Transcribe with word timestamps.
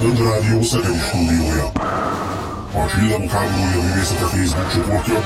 Rádió 0.00 0.62
Szegedi 0.62 0.98
stúdiója. 0.98 1.66
A 2.72 2.86
Csillagok 2.90 3.30
háborúja 3.30 3.82
művészete 3.82 4.24
Facebook 4.24 4.72
csoportja 4.72 5.18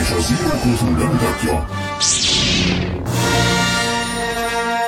és 0.00 0.10
a 0.10 0.20
Zero 0.20 0.58
Kultúr 0.62 0.96
bemutatja 0.98 1.66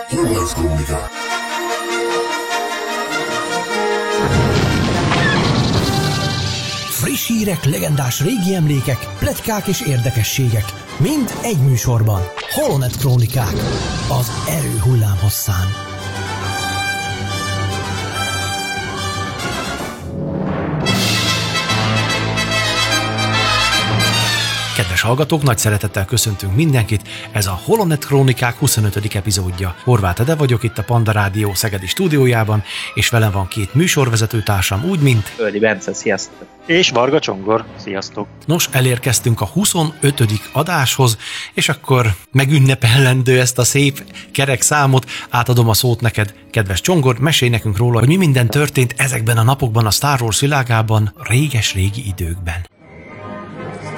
Hornet 0.08 0.54
Krónikák. 0.54 1.08
Friss 6.90 7.26
hírek, 7.26 7.64
legendás 7.64 8.20
régi 8.20 8.54
emlékek, 8.54 9.08
pletykák 9.18 9.66
és 9.66 9.80
érdekességek. 9.80 10.64
Mind 10.98 11.34
egy 11.42 11.58
műsorban. 11.58 12.22
Holonet 12.50 12.96
Krónikák. 12.96 13.54
Az 14.20 14.30
erő 14.48 14.78
hullám 14.78 15.19
hosszán. 15.23 15.89
Kedves 25.00 25.18
hallgatók, 25.18 25.46
nagy 25.48 25.59
szeretettel 25.59 26.04
köszöntünk 26.04 26.56
mindenkit. 26.56 27.08
Ez 27.32 27.46
a 27.46 27.60
Holonet 27.64 28.04
Krónikák 28.04 28.56
25. 28.56 29.14
epizódja. 29.14 29.74
Horváth 29.84 30.20
Ede 30.20 30.34
vagyok 30.34 30.62
itt 30.62 30.78
a 30.78 30.82
Panda 30.82 31.12
Rádió 31.12 31.54
Szegedi 31.54 31.86
stúdiójában, 31.86 32.62
és 32.95 33.08
velem 33.08 33.30
van 33.30 33.48
két 33.48 33.74
műsorvezető 33.74 34.42
társam, 34.42 34.84
úgy, 34.84 35.00
mint... 35.00 35.32
Öldi 35.36 35.58
Bence, 35.58 35.94
sziasztok! 35.94 36.46
És 36.66 36.91
Varga 36.91 37.18
Csongor, 37.18 37.64
sziasztok! 37.77 38.27
Nos, 38.46 38.68
elérkeztünk 38.72 39.41
a 39.41 39.44
25. 39.44 40.22
adáshoz, 40.52 41.16
és 41.55 41.69
akkor 41.69 42.06
megünnepellendő 42.32 43.41
ezt 43.41 43.58
a 43.58 43.64
szép 43.64 44.05
kerek 44.32 44.60
számot, 44.60 45.06
átadom 45.30 45.69
a 45.69 45.74
szót 45.74 46.00
neked, 46.00 46.34
kedves 46.50 46.80
Csongor, 46.80 47.19
mesélj 47.19 47.50
nekünk 47.50 47.77
róla, 47.77 47.98
hogy 47.98 48.08
mi 48.08 48.16
minden 48.16 48.47
történt 48.47 48.94
ezekben 48.97 49.36
a 49.36 49.42
napokban 49.42 49.86
a 49.86 49.91
Star 49.91 50.22
Wars 50.22 50.41
világában, 50.41 51.14
réges-régi 51.28 52.06
időkben. 52.06 52.78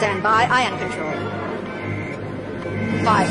Stand 0.03 0.23
by, 0.23 0.43
ion 0.63 0.79
control. 0.79 1.13
Five. 2.99 3.29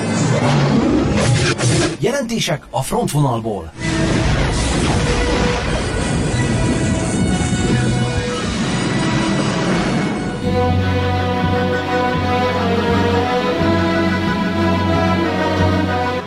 Jelentések 1.99 2.63
a 2.69 2.81
frontvonalból. 2.81 3.71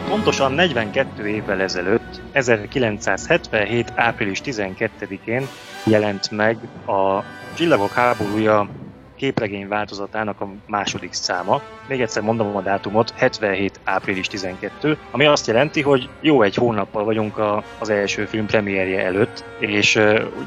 Pontosan 0.08 0.52
42 0.52 1.28
évvel 1.28 1.60
ezelőtt, 1.60 2.20
1977. 2.32 3.92
április 3.94 4.40
12-én 4.44 5.46
jelent 5.84 6.30
meg 6.30 6.56
a 6.86 7.22
Csillagok 7.54 7.92
háborúja 7.92 8.68
képregény 9.16 9.68
változatának 9.68 10.40
a 10.40 10.48
második 10.66 11.12
száma. 11.12 11.62
Még 11.88 12.00
egyszer 12.00 12.22
mondom 12.22 12.56
a 12.56 12.62
dátumot, 12.62 13.12
77. 13.16 13.80
április 13.84 14.26
12, 14.26 14.98
ami 15.10 15.24
azt 15.24 15.46
jelenti, 15.46 15.82
hogy 15.82 16.08
jó 16.20 16.42
egy 16.42 16.54
hónappal 16.54 17.04
vagyunk 17.04 17.38
a, 17.38 17.62
az 17.78 17.88
első 17.88 18.24
film 18.24 18.46
premierje 18.46 19.04
előtt, 19.04 19.44
és 19.58 19.94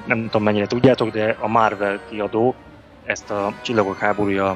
nem 0.05 0.23
tudom 0.23 0.43
mennyire 0.43 0.67
tudjátok, 0.67 1.09
de 1.09 1.37
a 1.39 1.47
Marvel 1.47 1.99
kiadó 2.09 2.55
ezt 3.05 3.31
a 3.31 3.53
Csillagok 3.61 3.97
háborúja 3.97 4.55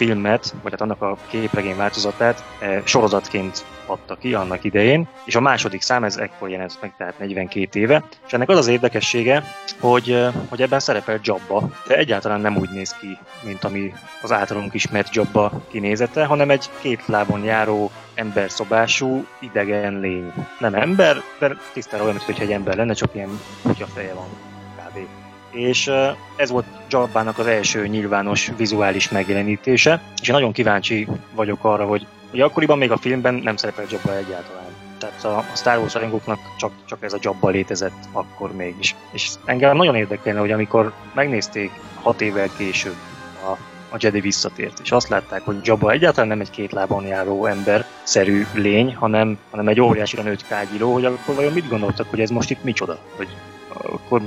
filmet, 0.00 0.54
vagy 0.62 0.70
hát 0.70 0.80
annak 0.80 1.02
a 1.02 1.16
képregény 1.28 1.76
változatát 1.76 2.44
e, 2.60 2.82
sorozatként 2.84 3.64
adta 3.86 4.14
ki 4.14 4.34
annak 4.34 4.64
idején, 4.64 5.08
és 5.24 5.34
a 5.34 5.40
második 5.40 5.80
szám 5.80 6.04
ez 6.04 6.16
ekkor 6.16 6.50
jelent 6.50 6.78
meg, 6.80 6.92
tehát 6.96 7.18
42 7.18 7.80
éve, 7.80 8.04
és 8.26 8.32
ennek 8.32 8.48
az 8.48 8.58
az 8.58 8.66
érdekessége, 8.66 9.44
hogy, 9.80 10.10
e, 10.10 10.32
hogy 10.48 10.62
ebben 10.62 10.80
szerepel 10.80 11.20
Jabba, 11.22 11.68
de 11.86 11.96
egyáltalán 11.96 12.40
nem 12.40 12.56
úgy 12.56 12.70
néz 12.70 12.92
ki, 12.92 13.18
mint 13.44 13.64
ami 13.64 13.92
az 14.22 14.32
általunk 14.32 14.74
ismert 14.74 15.14
Jabba 15.14 15.52
kinézete, 15.70 16.24
hanem 16.24 16.50
egy 16.50 16.70
két 16.80 17.06
lábon 17.06 17.44
járó 17.44 17.90
emberszobású 18.14 19.26
idegen 19.38 20.00
lény. 20.00 20.32
Nem 20.58 20.74
ember, 20.74 21.16
de 21.38 21.56
tisztára 21.72 22.02
olyan, 22.02 22.14
mintha 22.26 22.44
egy 22.44 22.52
ember 22.52 22.76
lenne, 22.76 22.92
csak 22.92 23.14
ilyen 23.14 23.40
kutyafeje 23.62 24.14
van 24.14 24.28
kb 24.76 25.29
és 25.50 25.90
ez 26.36 26.50
volt 26.50 26.64
Jabbának 26.90 27.38
az 27.38 27.46
első 27.46 27.86
nyilvános 27.86 28.50
vizuális 28.56 29.08
megjelenítése, 29.08 30.00
és 30.20 30.28
én 30.28 30.34
nagyon 30.34 30.52
kíváncsi 30.52 31.06
vagyok 31.34 31.64
arra, 31.64 31.86
hogy 31.86 32.06
ugye 32.32 32.44
akkoriban 32.44 32.78
még 32.78 32.90
a 32.90 32.96
filmben 32.96 33.34
nem 33.34 33.56
szerepel 33.56 33.84
Jabba 33.90 34.16
egyáltalán. 34.16 34.68
Tehát 34.98 35.24
a, 35.24 35.44
Star 35.56 35.78
Wars 35.78 35.94
rajongóknak 35.94 36.38
csak, 36.58 36.72
csak 36.84 36.98
ez 37.00 37.12
a 37.12 37.18
Jabba 37.20 37.48
létezett 37.48 38.04
akkor 38.12 38.52
mégis. 38.52 38.94
És 39.12 39.30
engem 39.44 39.76
nagyon 39.76 39.96
érdekelne, 39.96 40.40
hogy 40.40 40.50
amikor 40.50 40.92
megnézték 41.14 41.70
hat 42.02 42.20
évvel 42.20 42.48
később 42.56 42.96
a, 43.44 43.50
a 43.94 43.96
Jedi 43.98 44.20
visszatért, 44.20 44.80
és 44.82 44.92
azt 44.92 45.08
látták, 45.08 45.42
hogy 45.44 45.56
Jabba 45.62 45.90
egyáltalán 45.90 46.28
nem 46.28 46.40
egy 46.40 46.50
két 46.50 46.72
lábon 46.72 47.06
járó 47.06 47.46
ember-szerű 47.46 48.46
lény, 48.54 48.94
hanem, 48.94 49.38
hanem 49.50 49.68
egy 49.68 49.80
óriási 49.80 50.20
nőtt 50.22 50.46
kágyiló, 50.46 50.92
hogy 50.92 51.04
akkor 51.04 51.34
vajon 51.34 51.52
mit 51.52 51.68
gondoltak, 51.68 52.10
hogy 52.10 52.20
ez 52.20 52.30
most 52.30 52.50
itt 52.50 52.64
micsoda? 52.64 52.98
Hogy 53.16 53.28
akkor, 53.72 54.22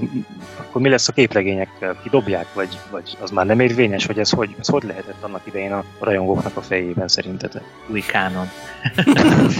akkor 0.57 0.81
mi 0.81 0.89
lesz 0.89 1.07
a 1.07 1.11
képregényekkel? 1.11 1.99
Kidobják, 2.03 2.53
vagy, 2.53 2.79
vagy 2.91 3.17
az 3.21 3.31
már 3.31 3.45
nem 3.45 3.59
érvényes, 3.59 4.05
hogy 4.05 4.19
ez 4.19 4.29
hogy, 4.29 4.55
ez 4.59 4.67
hogy 4.67 4.83
lehetett 4.83 5.23
annak 5.23 5.41
idején 5.43 5.71
a 5.71 5.83
rajongóknak 5.99 6.57
a 6.57 6.61
fejében 6.61 7.07
szerintetek? 7.07 7.63
Új 7.87 8.01
kánon. 8.01 8.49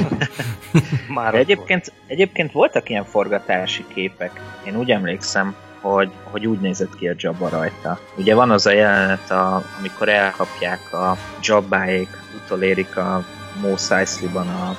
már 1.19 1.35
egyébként, 1.35 1.91
egyébként 2.07 2.51
voltak 2.51 2.89
ilyen 2.89 3.05
forgatási 3.05 3.85
képek. 3.94 4.41
Én 4.66 4.77
úgy 4.77 4.91
emlékszem, 4.91 5.55
hogy, 5.81 6.11
hogy 6.23 6.47
úgy 6.47 6.59
nézett 6.59 6.95
ki 6.95 7.07
a 7.07 7.13
Jabba 7.17 7.50
rajta. 7.50 8.00
Ugye 8.17 8.35
van 8.35 8.51
az 8.51 8.65
a 8.65 8.71
jelenet, 8.71 9.31
a, 9.31 9.63
amikor 9.79 10.09
elkapják 10.09 10.94
a 10.94 11.17
Jabbáék, 11.41 12.09
utolérik 12.44 12.97
a 12.97 13.23
Mos 13.62 13.91
Eisley-ban 13.91 14.47
a 14.47 14.78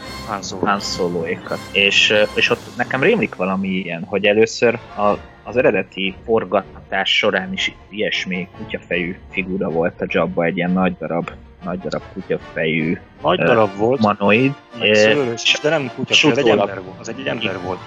Han 0.65 0.81
Solo-ékat. 0.81 1.59
És, 1.73 2.15
és 2.35 2.51
ott 2.51 2.77
nekem 2.77 3.03
rémlik 3.03 3.35
valami 3.35 3.69
ilyen, 3.69 4.05
hogy 4.05 4.27
először 4.27 4.79
a, 4.97 5.19
az 5.43 5.57
eredeti 5.57 6.15
forgatás 6.25 7.17
során 7.17 7.53
is 7.53 7.73
ilyesmi 7.89 8.49
kutyafejű 8.57 9.17
figura 9.31 9.69
volt 9.69 10.01
a 10.01 10.07
Jabba, 10.09 10.45
egy 10.45 10.57
ilyen 10.57 10.73
nagy 10.73 10.97
darab 10.99 11.31
nagy 11.65 11.79
darab 11.79 12.03
kutyafejű 12.13 12.99
nagy 13.23 13.39
darab 13.39 13.71
uh, 13.73 13.79
volt, 13.79 14.01
manoid. 14.01 14.53
Szőrös, 14.93 15.59
de 15.63 15.69
nem 15.69 15.91
kutyafejű, 15.95 16.35
egy 16.35 16.49
ember 16.49 16.83
volt. 16.83 17.01
Az 17.01 17.09
egy 17.09 17.27
ember 17.27 17.61
volt. 17.61 17.79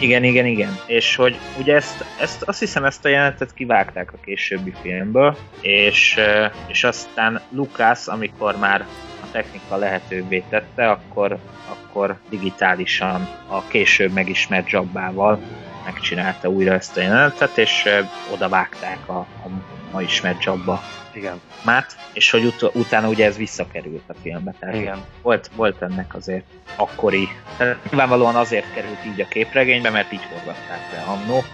Igen, 0.00 0.24
igen, 0.24 0.46
igen. 0.46 0.78
És 0.86 1.16
hogy 1.16 1.36
ugye 1.58 1.74
ezt, 1.74 2.04
ezt 2.20 2.42
azt 2.42 2.58
hiszem 2.58 2.84
ezt 2.84 3.04
a 3.04 3.08
jelenetet 3.08 3.54
kivágták 3.54 4.12
a 4.12 4.16
későbbi 4.24 4.72
filmből, 4.82 5.36
és, 5.60 6.18
és 6.66 6.84
aztán 6.84 7.40
Lucas, 7.50 8.06
amikor 8.06 8.56
már 8.58 8.86
technika 9.32 9.76
lehetővé 9.76 10.44
tette, 10.48 10.90
akkor, 10.90 11.38
akkor 11.68 12.16
digitálisan 12.28 13.28
a 13.48 13.66
később 13.66 14.12
megismert 14.12 14.70
Jabbával 14.70 15.40
megcsinálta 15.84 16.48
újra 16.48 16.72
ezt 16.72 16.96
a 16.96 17.00
jelenetet, 17.00 17.58
és 17.58 17.88
oda 18.32 18.48
vágták 18.48 19.08
a, 19.08 19.18
a 19.18 19.48
ma 19.92 20.02
ismert 20.02 20.44
Jabba 20.44 20.80
igen. 21.14 21.40
Mát, 21.64 21.96
és 22.12 22.30
hogy 22.30 22.44
ut- 22.44 22.74
utána 22.74 23.08
ugye 23.08 23.26
ez 23.26 23.36
visszakerült 23.36 24.04
a 24.06 24.14
filmbe. 24.22 24.54
Tehát 24.58 24.74
Igen. 24.74 25.04
Volt, 25.22 25.50
volt 25.56 25.82
ennek 25.82 26.14
azért 26.14 26.44
akkori, 26.76 27.28
tehát 27.56 27.84
nyilvánvalóan 27.90 28.36
azért 28.36 28.72
került 28.74 29.04
így 29.06 29.20
a 29.20 29.28
képregénybe, 29.28 29.90
mert 29.90 30.12
így 30.12 30.22
forgatták 30.30 30.92
le 30.92 31.00
annó. 31.00 31.44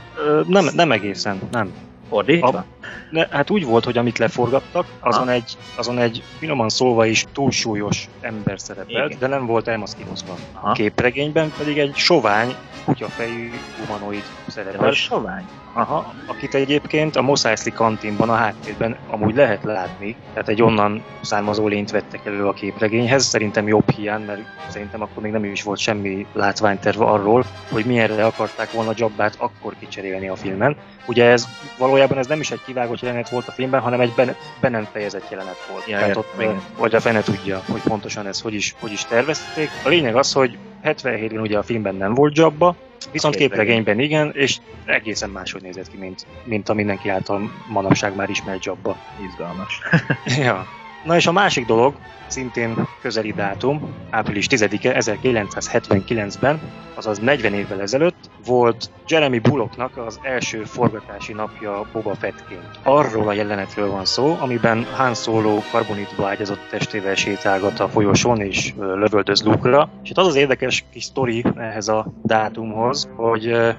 Nem, 0.49 0.69
nem 0.75 0.93
egészen, 0.93 1.39
nem. 1.51 1.88
Fordítva? 2.09 2.49
A, 2.49 2.65
ne, 3.11 3.27
hát 3.31 3.51
úgy 3.51 3.65
volt, 3.65 3.85
hogy 3.85 3.99
amit 3.99 4.19
leforgattak, 4.19 4.87
azon 5.01 5.29
egy, 5.29 5.57
azon 5.77 5.99
egy 5.99 6.23
finoman 6.39 6.69
szólva 6.69 7.07
is 7.07 7.25
túlsúlyos 7.33 8.09
ember 8.21 8.61
szerepelt, 8.61 9.07
Igen. 9.07 9.19
de 9.19 9.27
nem 9.27 9.47
volt 9.47 9.69
elmaszkírozva. 9.69 10.35
A 10.61 10.73
képregényben 10.73 11.53
pedig 11.57 11.79
egy 11.79 11.95
sovány, 11.95 12.55
kutyafejű 12.85 13.51
humanoid 13.79 14.23
szerepel. 14.65 14.93
Sovány? 14.93 15.45
Aha, 15.73 16.15
akit 16.27 16.55
egyébként 16.55 17.17
a 17.17 17.23
Mos 17.23 17.45
Eisley 17.45 17.75
kantinban 17.75 18.29
a 18.29 18.35
háttérben 18.35 18.97
amúgy 19.11 19.35
lehet 19.35 19.65
látni, 19.65 20.17
tehát 20.33 20.49
egy 20.49 20.63
onnan 20.63 21.05
származó 21.21 21.67
lényt 21.67 21.91
vettek 21.91 22.27
elő 22.27 22.47
a 22.47 22.53
képregényhez, 22.53 23.25
szerintem 23.25 23.69
jobb 23.69 23.91
hiány, 23.91 24.23
mert 24.23 24.41
szerintem 24.69 25.03
akkor 25.03 25.23
még 25.23 25.33
nem 25.33 25.45
is 25.45 25.63
volt 25.63 25.79
semmi 25.79 26.27
látványterve 26.33 27.05
arról, 27.05 27.45
hogy 27.73 27.85
milyenre 27.85 28.25
akarták 28.25 28.73
volna 28.73 28.93
Jabbát 28.97 29.35
akkor 29.39 29.75
kicserélni 29.79 30.29
a 30.29 30.37
filmen. 30.37 30.77
Ugye 31.07 31.25
ez 31.25 31.49
valójában 31.79 32.19
ez 32.19 32.27
nem 32.27 32.41
is 32.41 32.51
egy 32.51 32.61
kivágott 32.67 33.01
jelenet 33.01 33.29
volt 33.29 33.49
a 33.49 33.53
filmben, 33.53 33.81
hanem 33.81 34.01
egy 34.01 34.13
be, 34.17 34.37
be 34.61 34.69
nem 34.69 34.89
fejezett 34.93 35.31
jelenet 35.31 35.67
volt. 35.71 35.87
Ja, 35.87 35.99
tehát 35.99 36.17
ott 36.17 36.37
még, 36.37 36.49
vagy 36.79 36.95
a 36.95 37.01
fene 37.01 37.21
tudja, 37.21 37.63
hogy 37.71 37.81
pontosan 37.81 38.27
ez 38.27 38.41
hogy 38.41 38.55
is, 38.55 38.75
hogy 38.81 38.93
is 38.93 39.05
tervezték. 39.05 39.69
A 39.85 39.89
lényeg 39.89 40.17
az, 40.17 40.33
hogy 40.33 40.59
77-ben 40.83 41.41
ugye 41.41 41.59
a 41.59 41.63
filmben 41.63 41.95
nem 41.95 42.15
volt 42.15 42.37
Jabba, 42.37 42.77
Viszont 43.13 43.37
képregényben 43.37 43.99
igen, 43.99 44.31
és 44.35 44.61
egészen 44.85 45.31
máshogy 45.31 45.63
nézett 45.63 45.89
ki, 45.89 45.97
mint, 45.97 46.27
mint 46.45 46.69
a 46.69 46.75
mindenki 46.75 47.09
által 47.09 47.51
manapság 47.69 48.15
már 48.15 48.31
ismert 48.31 48.65
jobba. 48.65 48.97
Izgalmas. 49.29 49.81
ja. 50.45 50.67
Na 51.05 51.17
és 51.17 51.27
a 51.27 51.33
másik 51.33 51.67
dolog, 51.67 51.95
szintén 52.27 52.89
közeli 53.01 53.33
dátum, 53.33 53.95
április 54.11 54.47
10-e 54.51 55.01
1979-ben, 55.01 56.61
azaz 56.95 57.19
40 57.19 57.55
évvel 57.55 57.81
ezelőtt 57.81 58.31
volt 58.45 58.91
Jeremy 59.09 59.39
Bullocknak 59.39 59.97
az 59.97 60.21
első 60.23 60.65
forgatási 60.65 61.33
napja 61.33 61.87
Boba 61.93 62.15
Fettként. 62.15 62.79
Arról 62.83 63.29
a 63.29 63.33
jelenetről 63.33 63.91
van 63.91 64.05
szó, 64.05 64.37
amiben 64.41 64.85
Han 64.85 65.15
Solo 65.15 65.59
karbonitba 65.71 66.27
ágyazott 66.29 66.69
testével 66.71 67.15
sétálgat 67.15 67.81
a 67.81 67.89
folyosón 67.89 68.41
és 68.41 68.75
lövöldöz 68.77 69.43
Luke-ra. 69.43 69.91
És 70.03 70.11
itt 70.11 70.19
az 70.19 70.27
az 70.27 70.35
érdekes 70.35 70.85
kis 70.93 71.05
sztori 71.05 71.45
ehhez 71.57 71.89
a 71.89 72.07
dátumhoz, 72.23 73.09
hogy 73.17 73.75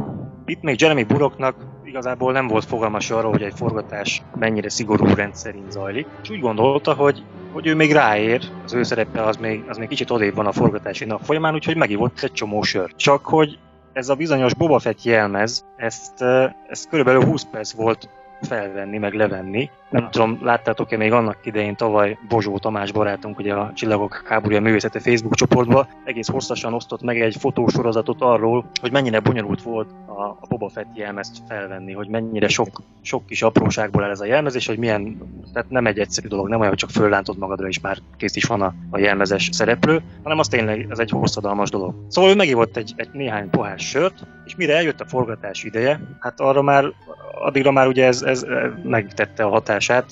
itt 0.46 0.62
még 0.62 0.82
Jeremy 0.82 1.04
Bullocknak 1.04 1.56
igazából 1.90 2.32
nem 2.32 2.48
volt 2.48 2.66
fogalmas 2.66 3.10
arról, 3.10 3.32
hogy 3.32 3.42
egy 3.42 3.54
forgatás 3.56 4.22
mennyire 4.36 4.70
szigorú 4.70 5.14
rendszerint 5.14 5.72
zajlik, 5.72 6.08
és 6.22 6.30
úgy 6.30 6.40
gondolta, 6.40 6.94
hogy 6.94 7.24
hogy 7.52 7.68
ő 7.68 7.76
még 7.76 7.92
ráér, 7.92 8.42
az 8.64 8.74
ő 8.74 8.84
szerepe 8.84 9.24
az 9.24 9.38
még, 9.38 9.64
az 9.68 9.78
még 9.78 9.88
kicsit 9.88 10.10
odébb 10.10 10.36
van 10.36 10.46
a 10.46 10.52
forgatási 10.52 11.06
nap 11.06 11.22
folyamán, 11.24 11.54
úgyhogy 11.54 11.76
megívott 11.76 12.20
egy 12.22 12.32
csomó 12.32 12.62
sört. 12.62 12.98
Csak 12.98 13.26
hogy 13.26 13.58
ez 13.94 14.10
a 14.10 14.16
bizonyos 14.16 14.54
Boba 14.54 14.80
Fett 14.80 15.04
jelmez, 15.04 15.66
ezt, 15.76 16.22
ezt 16.68 16.90
körülbelül 16.90 17.24
20 17.24 17.46
perc 17.52 17.72
volt 17.72 18.10
felvenni, 18.42 18.98
meg 18.98 19.14
levenni. 19.14 19.70
Nem 19.90 20.10
tudom, 20.12 20.40
láttátok-e 20.42 20.98
még 20.98 21.12
annak 21.12 21.38
idején 21.44 21.76
tavaly 21.76 22.18
Bozsó 22.28 22.58
Tamás 22.58 22.92
barátunk, 22.92 23.40
ugye 23.40 23.54
a 23.54 23.72
Csillagok 23.74 24.24
háborúja 24.26 24.62
művészete 24.62 25.00
Facebook 25.00 25.36
csoportban 25.36 25.88
egész 26.04 26.28
hosszasan 26.28 26.74
osztott 26.74 27.02
meg 27.02 27.22
egy 27.22 27.36
fotósorozatot 27.40 28.22
arról, 28.22 28.66
hogy 28.82 28.92
mennyire 28.92 29.20
bonyolult 29.20 29.62
volt 29.62 29.90
a, 30.06 30.22
a 30.22 30.48
Boba 30.50 30.70
Fett 30.70 30.96
jelmezt 30.96 31.38
felvenni, 31.48 31.94
hogy 31.94 32.08
mennyire 32.08 32.48
sok, 32.48 32.82
sok 33.02 33.26
kis 33.26 33.42
apróságból 33.42 34.04
el 34.04 34.10
ez 34.10 34.20
a 34.20 34.26
jelmez, 34.26 34.56
és 34.56 34.68
hogy 34.68 34.78
milyen, 34.78 35.18
tehát 35.54 35.70
nem 35.70 35.88
egy 35.88 36.00
egyszerű 36.00 36.28
dolog, 36.28 36.48
nem 36.48 36.60
olyan, 36.60 36.70
hogy 36.70 36.80
csak 36.80 36.90
föllántod 36.90 37.38
magadra, 37.38 37.68
és 37.68 37.80
már 37.80 37.98
kész 38.18 38.36
is 38.36 38.44
van 38.44 38.62
a, 38.62 38.74
a 38.90 39.00
jelmezes 39.00 39.50
szereplő, 39.52 40.02
hanem 40.24 40.40
az 40.40 40.48
tényleg 40.48 40.88
ez 40.90 41.00
egy 41.00 41.10
hosszadalmas 41.10 41.70
dolog. 41.70 41.94
Szóval 42.08 42.32
ő 42.32 42.36
megívott 42.36 42.78
egy, 42.78 42.94
egy 42.96 43.10
néhány 43.12 43.50
pohár 43.50 43.80
sört, 43.80 44.28
és 44.46 44.56
mire 44.56 44.76
eljött 44.76 45.02
a 45.02 45.06
forgatás 45.06 45.64
ideje, 45.64 46.00
hát 46.20 46.40
arra 46.40 46.62
már 46.62 46.94
addigra 47.42 47.72
már 47.72 47.88
ugye 47.88 48.06
ez, 48.06 48.22
ez 48.30 48.46
megtette 48.84 49.44
a 49.44 49.50
hatását, 49.50 50.06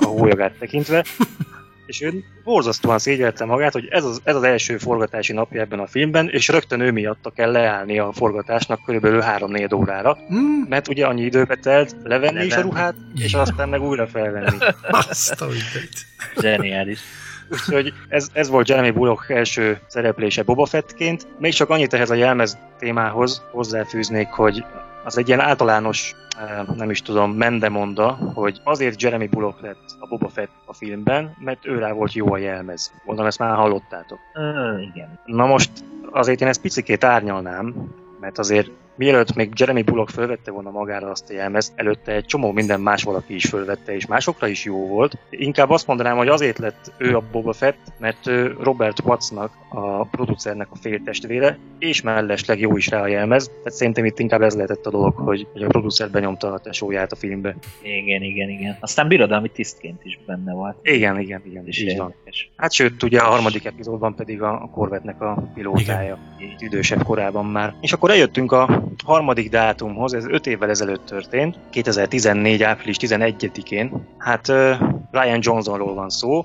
a 0.00 0.04
hólyagát 0.04 0.52
tekintve, 0.58 1.04
és 1.86 2.00
ő 2.00 2.24
borzasztóan 2.44 2.98
szégyelte 2.98 3.44
magát, 3.44 3.72
hogy 3.72 3.88
ez 3.90 4.04
az, 4.04 4.20
ez 4.24 4.36
az 4.36 4.42
első 4.42 4.78
forgatási 4.78 5.32
napja 5.32 5.60
ebben 5.60 5.78
a 5.78 5.86
filmben, 5.86 6.28
és 6.28 6.48
rögtön 6.48 6.80
ő 6.80 6.90
miatta 6.90 7.30
kell 7.30 7.50
leállni 7.50 7.98
a 7.98 8.12
forgatásnak 8.12 8.84
körülbelül 8.84 9.22
3-4 9.26 9.74
órára, 9.74 10.18
mm. 10.34 10.62
mert 10.68 10.88
ugye 10.88 11.06
annyi 11.06 11.22
időbe 11.22 11.54
telt 11.54 11.96
levenni 12.02 12.34
Leven. 12.34 12.46
is 12.46 12.54
a 12.54 12.60
ruhát, 12.60 12.94
és 13.14 13.34
aztán 13.34 13.68
meg 13.68 13.82
újra 13.82 14.06
felvenni. 14.06 14.56
Azt 15.08 15.40
a 15.40 15.46
Zseniális. 16.40 17.00
Úgyhogy 17.48 17.92
ez, 18.08 18.28
ez 18.32 18.48
volt 18.48 18.68
Jeremy 18.68 18.90
Bullock 18.90 19.30
első 19.30 19.80
szereplése 19.86 20.42
Boba 20.42 20.66
Fettként. 20.66 21.26
Még 21.38 21.52
csak 21.52 21.70
annyit 21.70 21.94
ehhez 21.94 22.10
a 22.10 22.14
jelmez 22.14 22.58
témához 22.78 23.42
hozzáfűznék, 23.50 24.28
hogy 24.28 24.64
az 25.04 25.18
egy 25.18 25.28
ilyen 25.28 25.40
általános, 25.40 26.14
eh, 26.38 26.74
nem 26.76 26.90
is 26.90 27.02
tudom, 27.02 27.32
mendemonda, 27.32 28.18
hogy 28.34 28.60
azért 28.64 29.02
Jeremy 29.02 29.26
Bullock 29.26 29.60
lett 29.60 29.96
a 29.98 30.06
Boba 30.06 30.28
Fett 30.28 30.50
a 30.64 30.74
filmben, 30.74 31.36
mert 31.38 31.66
őrá 31.66 31.92
volt 31.92 32.12
jó 32.12 32.32
a 32.32 32.38
jelmez. 32.38 32.92
Mondom, 33.04 33.26
ezt 33.26 33.38
már 33.38 33.54
hallottátok. 33.54 34.18
Uh, 34.34 34.82
igen. 34.82 35.18
Na 35.24 35.46
most 35.46 35.70
azért 36.10 36.40
én 36.40 36.48
ezt 36.48 36.60
picikét 36.60 37.04
árnyalnám, 37.04 37.74
mert 38.20 38.38
azért 38.38 38.70
mielőtt 38.94 39.34
még 39.34 39.52
Jeremy 39.56 39.82
Bullock 39.82 40.10
fölvette 40.10 40.50
volna 40.50 40.70
magára 40.70 41.10
azt 41.10 41.30
a 41.30 41.32
jelmezt, 41.32 41.72
előtte 41.74 42.12
egy 42.12 42.24
csomó 42.24 42.52
minden 42.52 42.80
más 42.80 43.02
valaki 43.02 43.34
is 43.34 43.44
fölvette, 43.44 43.94
és 43.94 44.06
másokra 44.06 44.46
is 44.46 44.64
jó 44.64 44.86
volt. 44.86 45.18
Inkább 45.30 45.70
azt 45.70 45.86
mondanám, 45.86 46.16
hogy 46.16 46.28
azért 46.28 46.58
lett 46.58 46.92
ő 46.98 47.16
a 47.16 47.22
Boba 47.32 47.52
Fett, 47.52 47.92
mert 47.98 48.30
Robert 48.60 49.00
Wattsnak, 49.04 49.52
a 49.68 50.04
producernek 50.04 50.66
a 50.70 50.76
féltestvére, 50.76 51.58
és 51.78 52.02
mellesleg 52.02 52.60
jó 52.60 52.76
is 52.76 52.88
rá 52.88 53.00
a 53.00 53.06
jelmez. 53.06 53.46
Tehát 53.46 53.72
szerintem 53.72 54.04
itt 54.04 54.18
inkább 54.18 54.42
ez 54.42 54.54
lehetett 54.54 54.86
a 54.86 54.90
dolog, 54.90 55.14
hogy, 55.16 55.46
hogy 55.52 55.62
a 55.62 55.66
producer 55.66 56.10
benyomta 56.10 56.52
a 56.52 56.58
tesóját 56.58 57.12
a 57.12 57.16
filmbe. 57.16 57.56
Igen, 57.82 58.22
igen, 58.22 58.48
igen. 58.48 58.76
Aztán 58.80 59.08
birodalmi 59.08 59.48
tisztként 59.48 60.04
is 60.04 60.18
benne 60.26 60.52
volt. 60.52 60.76
Igen, 60.82 61.20
igen, 61.20 61.42
igen. 61.44 61.66
És 61.66 61.82
így 61.82 61.96
van. 61.96 62.14
Hát 62.56 62.72
sőt, 62.72 63.02
ugye 63.02 63.18
a 63.18 63.24
harmadik 63.24 63.64
epizódban 63.64 64.14
pedig 64.14 64.42
a, 64.42 64.62
a 64.62 64.70
Corvette-nek 64.72 65.20
a 65.20 65.50
pilótája, 65.54 66.18
idősebb 66.58 67.02
korában 67.02 67.46
már. 67.46 67.74
És 67.80 67.92
akkor 67.92 68.10
eljöttünk 68.10 68.52
a 68.52 68.83
harmadik 69.04 69.50
dátumhoz, 69.50 70.14
ez 70.14 70.26
5 70.26 70.46
évvel 70.46 70.70
ezelőtt 70.70 71.04
történt, 71.04 71.58
2014. 71.70 72.62
április 72.62 72.96
11-én. 73.00 74.06
Hát 74.18 74.46
Ryan 75.10 75.38
Johnsonról 75.40 75.94
van 75.94 76.08
szó, 76.08 76.42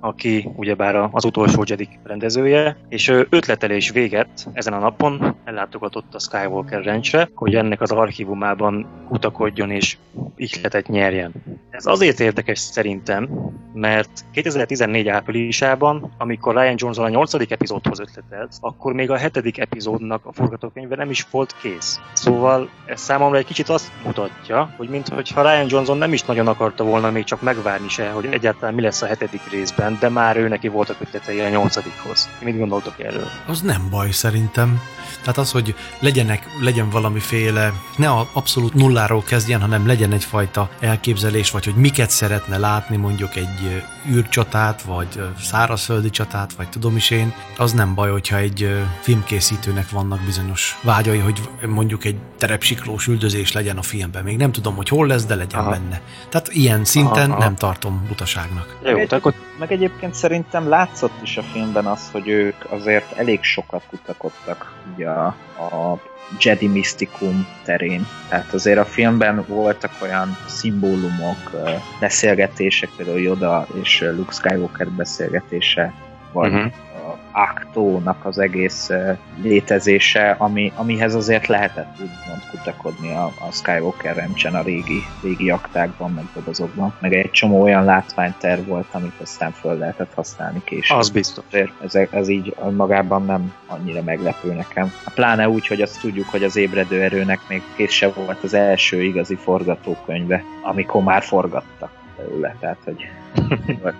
aki 0.00 0.48
ugyebár 0.56 1.08
az 1.12 1.24
utolsó 1.24 1.62
Jedi 1.66 1.88
rendezője, 2.02 2.76
és 2.88 3.08
ötletelés 3.08 3.90
véget 3.90 4.48
ezen 4.52 4.72
a 4.72 4.78
napon 4.78 5.34
ellátogatott 5.44 6.14
a 6.14 6.18
Skywalker 6.18 6.84
Ranchre, 6.84 7.28
hogy 7.34 7.54
ennek 7.54 7.80
az 7.80 7.90
archívumában 7.90 8.86
kutakodjon 9.08 9.70
és 9.70 9.96
ihletet 10.36 10.88
nyerjen. 10.88 11.32
Ez 11.70 11.86
azért 11.86 12.20
érdekes 12.20 12.58
szerintem, 12.58 13.28
mert 13.74 14.24
2014 14.32 15.08
áprilisában, 15.08 16.14
amikor 16.18 16.54
Ryan 16.54 16.74
Johnson 16.76 17.04
a 17.04 17.08
8. 17.08 17.34
epizódhoz 17.34 18.00
ötletelt, 18.00 18.52
akkor 18.60 18.92
még 18.92 19.10
a 19.10 19.16
7. 19.16 19.58
epizódnak 19.58 20.26
a 20.26 20.32
forgatókönyve 20.32 20.96
nem 20.96 21.10
is 21.10 21.26
volt 21.30 21.54
kész. 21.62 22.00
Szóval 22.12 22.68
ez 22.86 23.00
számomra 23.00 23.38
egy 23.38 23.44
kicsit 23.44 23.68
azt 23.68 23.90
mutatja, 24.04 24.74
hogy 24.76 24.88
mintha 24.88 25.42
Ryan 25.42 25.66
Johnson 25.68 25.98
nem 25.98 26.12
is 26.12 26.22
nagyon 26.22 26.46
akarta 26.46 26.84
volna 26.84 27.10
még 27.10 27.24
csak 27.24 27.42
megvárni 27.42 27.88
se, 27.88 28.10
hogy 28.10 28.28
egyáltalán 28.30 28.74
mi 28.74 28.82
lesz 28.82 29.02
a 29.02 29.06
hetedik 29.06 29.50
részben, 29.50 29.87
de 30.00 30.08
már 30.08 30.36
ő 30.36 30.48
neki 30.48 30.68
voltak 30.68 30.96
ötletei 31.00 31.40
a 31.40 31.48
nyolcadikhoz. 31.48 32.28
Mit 32.42 32.58
gondoltok 32.58 33.00
erről? 33.00 33.28
Az 33.46 33.60
nem 33.60 33.86
baj 33.90 34.10
szerintem. 34.10 34.80
Tehát 35.20 35.38
az, 35.38 35.52
hogy 35.52 35.74
legyenek, 35.98 36.46
legyen 36.60 36.90
valamiféle, 36.90 37.72
ne 37.96 38.08
a 38.08 38.28
abszolút 38.32 38.74
nulláról 38.74 39.22
kezdjen, 39.22 39.60
hanem 39.60 39.86
legyen 39.86 40.12
egyfajta 40.12 40.70
elképzelés, 40.80 41.50
vagy 41.50 41.64
hogy 41.64 41.74
miket 41.74 42.10
szeretne 42.10 42.58
látni 42.58 42.96
mondjuk 42.96 43.36
egy 43.36 43.84
űrcsatát, 44.10 44.82
vagy 44.82 45.22
szárazföldi 45.40 46.10
csatát, 46.10 46.52
vagy 46.52 46.68
tudom 46.68 46.96
is 46.96 47.10
én, 47.10 47.32
az 47.56 47.72
nem 47.72 47.94
baj, 47.94 48.10
hogyha 48.10 48.36
egy 48.36 48.76
filmkészítőnek 49.00 49.90
vannak 49.90 50.20
bizonyos 50.20 50.78
vágyai, 50.82 51.18
hogy 51.18 51.40
mondjuk 51.66 52.04
egy 52.04 52.16
terepsiklós 52.38 53.06
üldözés 53.06 53.52
legyen 53.52 53.78
a 53.78 53.82
filmben. 53.82 54.24
Még 54.24 54.36
nem 54.36 54.52
tudom, 54.52 54.76
hogy 54.76 54.88
hol 54.88 55.06
lesz, 55.06 55.24
de 55.24 55.34
legyen 55.34 55.60
Aha. 55.60 55.70
benne. 55.70 56.00
Tehát 56.28 56.48
ilyen 56.48 56.84
szinten 56.84 57.30
Aha. 57.30 57.38
nem 57.38 57.54
tartom 57.54 58.04
butaságnak. 58.08 58.76
Jó, 58.84 58.98
egy, 58.98 59.08
meg 59.58 59.72
egyébként 59.72 60.14
szerintem 60.14 60.68
látszott 60.68 61.22
is 61.22 61.36
a 61.36 61.42
filmben 61.42 61.86
az, 61.86 62.10
hogy 62.10 62.28
ők 62.28 62.64
azért 62.70 63.12
elég 63.12 63.42
sokat 63.42 63.82
kutakodtak 63.90 64.74
ugye 64.94 65.08
a, 65.08 65.26
a 65.56 66.00
Jedi 66.40 66.68
misztikum 66.68 67.46
terén. 67.64 68.06
Tehát 68.28 68.52
azért 68.52 68.78
a 68.78 68.84
filmben 68.84 69.44
voltak 69.48 69.90
olyan 70.02 70.36
szimbólumok, 70.46 71.50
beszélgetések, 72.00 72.90
például 72.96 73.20
Yoda 73.20 73.66
és 73.82 74.00
Luke 74.00 74.32
Skywalker 74.32 74.88
beszélgetése, 74.88 75.92
vagy 76.32 76.52
uh-huh. 76.52 76.72
Aktónak 77.32 78.24
az 78.24 78.38
egész 78.38 78.90
létezése, 79.42 80.36
ami, 80.38 80.72
amihez 80.76 81.14
azért 81.14 81.46
lehetett 81.46 81.92
úgymond 81.92 82.42
kutakodni 82.50 83.10
a, 83.12 83.24
a 83.24 83.52
Skywalker 83.52 84.14
rendsen 84.14 84.54
a 84.54 84.62
régi, 84.62 85.02
régi 85.22 85.50
aktákban, 85.50 86.12
meg 86.12 86.24
dobozokban. 86.34 86.94
Meg 87.00 87.14
egy 87.14 87.30
csomó 87.30 87.62
olyan 87.62 87.84
látványterv 87.84 88.66
volt, 88.66 88.86
amit 88.90 89.20
aztán 89.20 89.52
föl 89.52 89.78
lehetett 89.78 90.14
használni 90.14 90.62
később. 90.64 90.98
Az 90.98 91.10
biztos. 91.10 91.44
Ez, 91.84 91.94
ez 92.10 92.28
így 92.28 92.54
magában 92.76 93.24
nem 93.24 93.52
annyira 93.66 94.02
meglepő 94.02 94.52
nekem. 94.52 94.92
Pláne 95.14 95.48
úgy, 95.48 95.66
hogy 95.66 95.82
azt 95.82 96.00
tudjuk, 96.00 96.28
hogy 96.28 96.42
az 96.42 96.56
ébredő 96.56 97.02
erőnek 97.02 97.40
még 97.48 97.62
később 97.76 98.14
volt 98.14 98.42
az 98.42 98.54
első 98.54 99.02
igazi 99.02 99.34
forgatókönyve, 99.34 100.42
amikor 100.62 101.02
már 101.02 101.22
forgattak 101.22 101.90
belőle, 102.16 102.56
tehát 102.60 102.78
hogy 102.84 103.08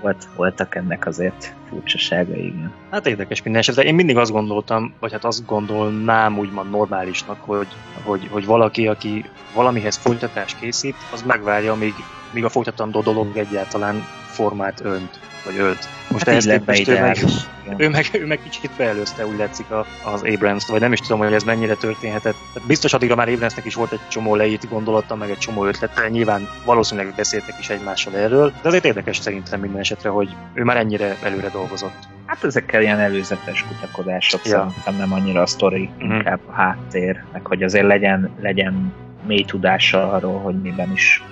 volt, 0.01 0.29
voltak 0.37 0.75
ennek 0.75 1.07
azért 1.07 1.55
furcsasága, 1.69 2.37
igen. 2.37 2.73
Hát 2.91 3.07
érdekes 3.07 3.43
minden 3.43 3.61
esetre. 3.61 3.83
Én 3.83 3.95
mindig 3.95 4.17
azt 4.17 4.31
gondoltam, 4.31 4.95
vagy 5.01 5.13
hát 5.13 5.25
azt 5.25 5.47
gondolnám 5.47 6.39
úgymond 6.39 6.71
normálisnak, 6.71 7.39
hogy, 7.41 7.67
hogy, 8.05 8.29
hogy 8.31 8.47
valaki, 8.47 8.87
aki 8.87 9.25
valamihez 9.55 9.97
folytatást 9.97 10.59
készít, 10.59 10.97
az 11.13 11.23
megvárja, 11.23 11.75
míg, 11.75 11.95
míg 12.33 12.45
a 12.45 12.49
folytatandó 12.49 13.01
dolog 13.01 13.37
egyáltalán 13.37 14.05
formát 14.27 14.81
önt 14.85 15.19
vagy 15.45 15.59
ölt. 15.59 15.98
Most 16.11 16.25
hát 16.25 16.29
ehhez 16.29 16.45
képest 16.45 16.89
ő 16.89 17.01
meg, 17.01 17.17
ő, 17.77 17.89
meg, 17.89 18.07
ő 18.13 18.27
meg 18.27 18.41
kicsit 18.43 18.71
beelőzte, 18.77 19.27
úgy 19.27 19.37
látszik 19.39 19.67
az 20.05 20.23
abrams 20.23 20.67
vagy 20.67 20.81
nem 20.81 20.93
is 20.93 21.01
tudom, 21.01 21.19
hogy 21.19 21.33
ez 21.33 21.43
mennyire 21.43 21.75
történhetett. 21.75 22.37
Biztos 22.67 22.93
addigra 22.93 23.15
már 23.15 23.29
Abramsnek 23.29 23.65
is 23.65 23.75
volt 23.75 23.93
egy 23.93 24.09
csomó 24.09 24.35
leírt 24.35 24.69
gondolata, 24.69 25.15
meg 25.15 25.31
egy 25.31 25.39
csomó 25.39 25.65
ötlete, 25.67 26.09
nyilván 26.09 26.49
valószínűleg 26.65 27.13
beszéltek 27.17 27.55
is 27.59 27.71
egymással 27.71 28.17
erről, 28.17 28.53
de 28.63 28.69
azért 28.69 28.85
érdekes 28.85 29.17
szerintem 29.17 29.61
minden 29.61 29.81
esetre, 29.81 30.09
hogy 30.09 30.29
ő 30.55 30.63
már 30.63 30.77
ennyire 30.77 31.17
előre 31.23 31.49
dolgozott. 31.49 32.09
Hát 32.27 32.45
ezekkel 32.45 32.83
ilyen 32.83 32.99
előzetes 32.99 33.65
kutakodások 33.69 34.41
ja. 34.45 34.51
szerintem 34.51 34.97
nem 34.97 35.13
annyira 35.13 35.43
a 35.43 35.47
sztori, 35.47 35.91
uh-huh. 35.99 36.15
inkább 36.15 36.41
a 36.47 36.53
háttér, 36.53 37.23
meg 37.33 37.47
hogy 37.47 37.63
azért 37.63 37.87
legyen, 37.87 38.31
legyen 38.41 38.93
mély 39.27 39.45
tudása 39.45 40.13
arról, 40.13 40.39
hogy 40.39 40.61
miben 40.63 40.93
is 40.93 41.23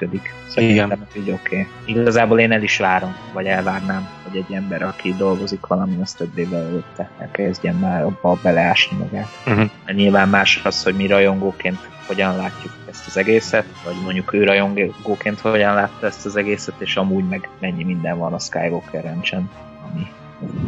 ügyködik. 0.00 0.34
Szerintem 0.48 0.90
ez 0.90 1.16
így 1.16 1.30
oké. 1.30 1.60
Okay. 1.60 1.66
Igazából 1.84 2.40
én 2.40 2.52
el 2.52 2.62
is 2.62 2.76
várom, 2.76 3.16
vagy 3.32 3.46
elvárnám, 3.46 4.08
hogy 4.22 4.36
egy 4.36 4.54
ember, 4.54 4.82
aki 4.82 5.14
dolgozik 5.14 5.66
valami, 5.66 5.96
azt 6.02 6.16
több 6.16 6.38
évvel 6.38 6.60
előtte 6.60 7.10
elkezdjen 7.18 7.74
már 7.74 8.02
abba 8.02 8.38
beleásni 8.42 8.96
magát. 8.96 9.28
Uh-huh. 9.46 9.70
Nyilván 9.86 10.28
más 10.28 10.60
az, 10.64 10.82
hogy 10.82 10.94
mi 10.94 11.06
rajongóként 11.06 11.88
hogyan 12.06 12.36
látjuk 12.36 12.72
ezt 12.90 13.06
az 13.06 13.16
egészet, 13.16 13.66
vagy 13.84 13.94
mondjuk 14.02 14.32
ő 14.32 14.44
rajongóként 14.44 15.40
hogyan 15.40 15.74
látta 15.74 16.06
ezt 16.06 16.26
az 16.26 16.36
egészet, 16.36 16.74
és 16.78 16.96
amúgy 16.96 17.28
meg 17.28 17.48
mennyi 17.60 17.84
minden 17.84 18.18
van 18.18 18.32
a 18.32 18.38
Skywalker 18.38 19.02
rendsen, 19.02 19.50
ami 19.90 20.06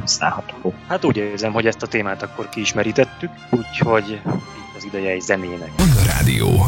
használható. 0.01 0.75
Hát 0.89 1.05
úgy 1.05 1.17
érzem, 1.17 1.53
hogy 1.53 1.67
ezt 1.67 1.83
a 1.83 1.87
témát 1.87 2.23
akkor 2.23 2.49
kiismerítettük, 2.49 3.31
úgyhogy 3.51 4.11
itt 4.11 4.77
az 4.77 4.85
ideje 4.85 5.11
egy 5.11 5.21
zenének. 5.21 5.71
A 5.79 6.07
Rádió. 6.07 6.67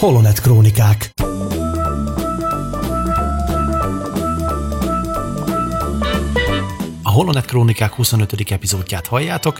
Holonet 0.00 0.40
Krónikák 0.40 1.10
A 7.02 7.10
Holonet 7.10 7.44
Krónikák 7.44 7.92
25. 7.92 8.50
epizódját 8.50 9.06
halljátok, 9.06 9.58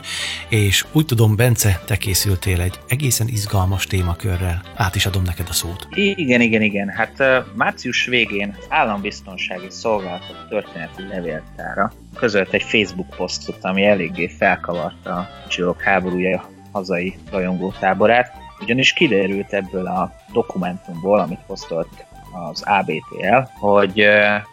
és 0.49 0.85
úgy 0.91 1.05
tudom, 1.05 1.35
Bence, 1.35 1.81
te 1.85 1.97
készültél 1.97 2.61
egy 2.61 2.79
egészen 2.87 3.27
izgalmas 3.27 3.85
témakörrel. 3.85 4.61
Át 4.75 4.95
is 4.95 5.05
adom 5.05 5.23
neked 5.23 5.45
a 5.49 5.53
szót. 5.53 5.87
Igen, 5.93 6.41
igen, 6.41 6.61
igen. 6.61 6.89
Hát 6.89 7.23
március 7.55 8.05
végén 8.05 8.55
az 8.59 8.65
Állambiztonsági 8.69 9.69
Szolgálat 9.69 10.45
történeti 10.49 11.03
levéltára 11.09 11.93
közölt 12.15 12.53
egy 12.53 12.63
Facebook 12.63 13.09
posztot, 13.15 13.57
ami 13.61 13.85
eléggé 13.85 14.27
felkavarta 14.27 15.15
a 15.15 15.27
csillók 15.47 15.81
háborúja 15.81 16.49
hazai 16.71 17.17
rajongótáborát 17.31 18.40
ugyanis 18.61 18.93
kiderült 18.93 19.53
ebből 19.53 19.87
a 19.87 20.11
dokumentumból, 20.33 21.19
amit 21.19 21.39
posztolt 21.47 22.05
az 22.31 22.63
ABTL, 22.65 23.49
hogy, 23.59 24.07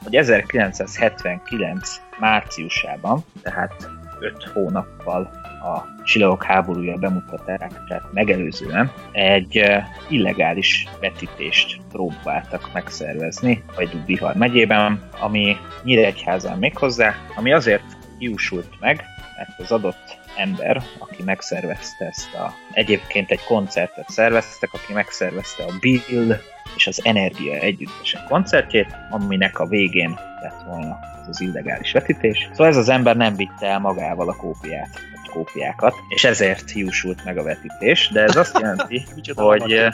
hogy 0.05 0.17
1979 0.17 2.01
márciusában, 2.19 3.25
tehát 3.43 3.89
5 4.21 4.51
hónappal 4.53 5.31
a 5.63 6.03
Csillagok 6.05 6.45
háborúja 6.45 6.97
bemutatását 6.97 8.03
megelőzően 8.13 8.93
egy 9.13 9.65
illegális 10.09 10.89
vetítést 11.01 11.81
próbáltak 11.93 12.71
megszervezni 12.73 13.65
vagy 13.77 13.97
Bihar 14.07 14.35
megyében, 14.35 15.09
ami 15.21 15.57
Nyíregyházán 15.83 16.59
még 16.59 16.77
hozzá, 16.77 17.15
ami 17.37 17.53
azért 17.53 17.97
jósult 18.19 18.81
meg, 18.81 19.05
mert 19.37 19.61
az 19.61 19.73
adott 19.73 20.19
ember, 20.39 20.83
aki 20.99 21.23
megszervezte 21.23 22.05
ezt 22.05 22.35
a... 22.35 22.55
Egyébként 22.73 23.31
egy 23.31 23.45
koncertet 23.45 24.11
szerveztek, 24.11 24.73
aki 24.73 24.93
megszervezte 24.93 25.63
a 25.65 25.73
Bill 25.81 26.37
és 26.77 26.87
az 26.87 27.01
Energia 27.05 27.55
együttesen 27.55 28.25
koncertjét, 28.29 28.97
aminek 29.11 29.59
a 29.59 29.67
végén 29.67 30.19
lett 30.43 30.63
volna 30.67 30.99
ez 31.23 31.29
az 31.29 31.41
illegális 31.41 31.93
vetítés. 31.93 32.49
Szóval 32.51 32.67
ez 32.67 32.77
az 32.77 32.89
ember 32.89 33.17
nem 33.17 33.37
vitte 33.37 33.67
el 33.67 33.79
magával 33.79 34.29
a 34.29 34.37
kópiát, 34.37 35.01
a 35.25 35.31
kópiákat, 35.31 35.95
és 36.09 36.25
ezért 36.25 36.71
hiúsult 36.71 37.25
meg 37.25 37.39
a 37.39 37.43
vetítés, 37.43 38.09
de 38.13 38.23
ez 38.23 38.37
azt 38.37 38.59
jelenti, 38.59 39.07
hogy... 39.35 39.91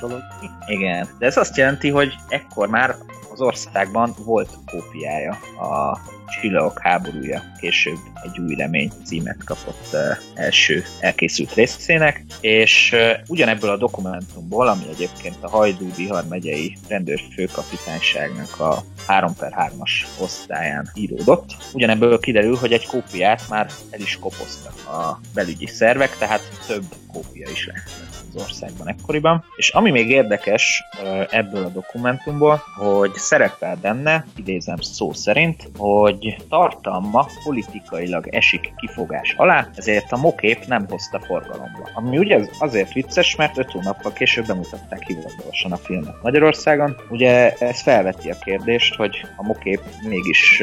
Igen, 0.66 1.08
de 1.18 1.26
ez 1.26 1.36
azt 1.36 1.56
jelenti, 1.56 1.90
hogy 1.90 2.14
ekkor 2.28 2.68
már 2.68 2.94
az 3.34 3.40
országban 3.40 4.14
volt 4.24 4.48
kópiája 4.66 5.30
a 5.60 5.98
Csillagok 6.40 6.80
háborúja 6.80 7.42
később 7.60 7.98
egy 8.22 8.38
új 8.38 8.54
remény 8.54 8.90
címet 9.04 9.44
kapott 9.44 9.96
első 10.34 10.84
elkészült 11.00 11.54
részének, 11.54 12.24
és 12.40 12.96
ugyanebből 13.26 13.70
a 13.70 13.76
dokumentumból, 13.76 14.68
ami 14.68 14.82
egyébként 14.92 15.36
a 15.40 15.48
Hajdú 15.48 15.90
Bihar 15.96 16.24
megyei 16.28 16.76
rendőrfőkapitányságnak 16.88 18.60
a 18.60 18.84
3 19.06 19.34
per 19.34 19.52
3-as 19.56 20.20
osztályán 20.20 20.90
íródott, 20.94 21.56
ugyanebből 21.72 22.20
kiderül, 22.20 22.56
hogy 22.56 22.72
egy 22.72 22.86
kópiát 22.86 23.48
már 23.48 23.70
el 23.90 24.00
is 24.00 24.18
kopoztak 24.18 24.86
a 24.86 25.20
belügyi 25.34 25.66
szervek, 25.66 26.16
tehát 26.18 26.42
több 26.66 26.84
kópia 27.12 27.48
is 27.50 27.66
lehet 27.66 28.13
az 28.34 28.42
országban 28.42 28.88
ekkoriban. 28.88 29.44
És 29.56 29.70
ami 29.70 29.90
még 29.90 30.10
érdekes 30.10 30.82
ebből 31.30 31.64
a 31.64 31.68
dokumentumból, 31.68 32.62
hogy 32.76 33.12
szerepel 33.14 33.76
benne, 33.80 34.26
idézem 34.36 34.76
szó 34.80 35.12
szerint, 35.12 35.68
hogy 35.76 36.36
tartalma 36.48 37.26
politikailag 37.44 38.28
esik 38.28 38.72
kifogás 38.76 39.34
alá, 39.36 39.68
ezért 39.74 40.12
a 40.12 40.16
mokép 40.16 40.66
nem 40.66 40.86
hozta 40.88 41.20
forgalomba. 41.20 41.90
Ami 41.94 42.18
ugye 42.18 42.40
azért 42.58 42.92
vicces, 42.92 43.36
mert 43.36 43.58
öt 43.58 43.70
hónappal 43.70 44.12
később 44.12 44.46
bemutatták 44.46 45.02
hivatalosan 45.06 45.72
a 45.72 45.76
filmet 45.76 46.22
Magyarországon. 46.22 46.96
Ugye 47.10 47.52
ez 47.52 47.82
felveti 47.82 48.30
a 48.30 48.38
kérdést, 48.44 48.94
hogy 48.94 49.26
a 49.36 49.42
mokép 49.42 49.80
mégis, 50.08 50.62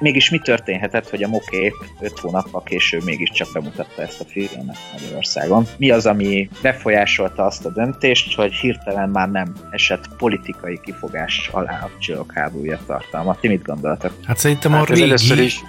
mégis 0.00 0.30
mi 0.30 0.38
történhetett, 0.38 1.10
hogy 1.10 1.22
a 1.22 1.28
mokép 1.28 1.74
öt 2.00 2.18
hónappal 2.18 2.62
később 2.62 3.04
mégiscsak 3.04 3.48
bemutatta 3.52 4.02
ezt 4.02 4.20
a 4.20 4.24
filmet 4.24 4.76
Magyarországon. 4.92 5.66
Mi 5.76 5.90
az, 5.90 6.06
ami 6.06 6.48
befolyásolta 6.62 6.95
befolyásolta 6.96 7.44
azt 7.44 7.64
a 7.64 7.70
döntést, 7.70 8.34
hogy 8.34 8.52
hirtelen 8.52 9.08
már 9.08 9.30
nem 9.30 9.52
esett 9.70 10.08
politikai 10.16 10.80
kifogás 10.84 11.48
alá 11.52 11.80
a 11.82 11.90
csillagok 11.98 12.32
háborúja 12.32 12.78
tartalma. 12.86 13.36
Ti 13.40 13.48
mit 13.48 13.62
gondoltak? 13.62 14.12
Hát 14.24 14.38
szerintem 14.38 14.72
hát 14.72 14.82
a 14.82 14.84
régi... 14.84 15.02
először 15.02 15.38
is... 15.38 15.60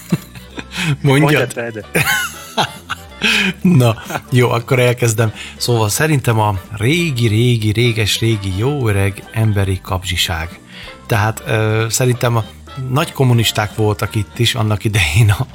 Mondjad. 1.02 1.52
Mondjad 1.56 1.84
Na, 3.62 3.96
jó, 4.30 4.50
akkor 4.50 4.78
elkezdem. 4.78 5.32
Szóval 5.56 5.88
szerintem 5.88 6.38
a 6.38 6.54
régi, 6.76 7.28
régi, 7.28 7.72
réges, 7.72 8.20
régi, 8.20 8.52
jó 8.58 8.88
öreg 8.88 9.22
emberi 9.32 9.80
kapzsiság. 9.82 10.58
Tehát 11.06 11.42
ö, 11.46 11.86
szerintem 11.88 12.36
a 12.36 12.44
nagy 12.88 13.12
kommunisták 13.12 13.74
voltak 13.74 14.14
itt 14.14 14.38
is 14.38 14.54
annak 14.54 14.84
idején 14.84 15.30
a, 15.30 15.46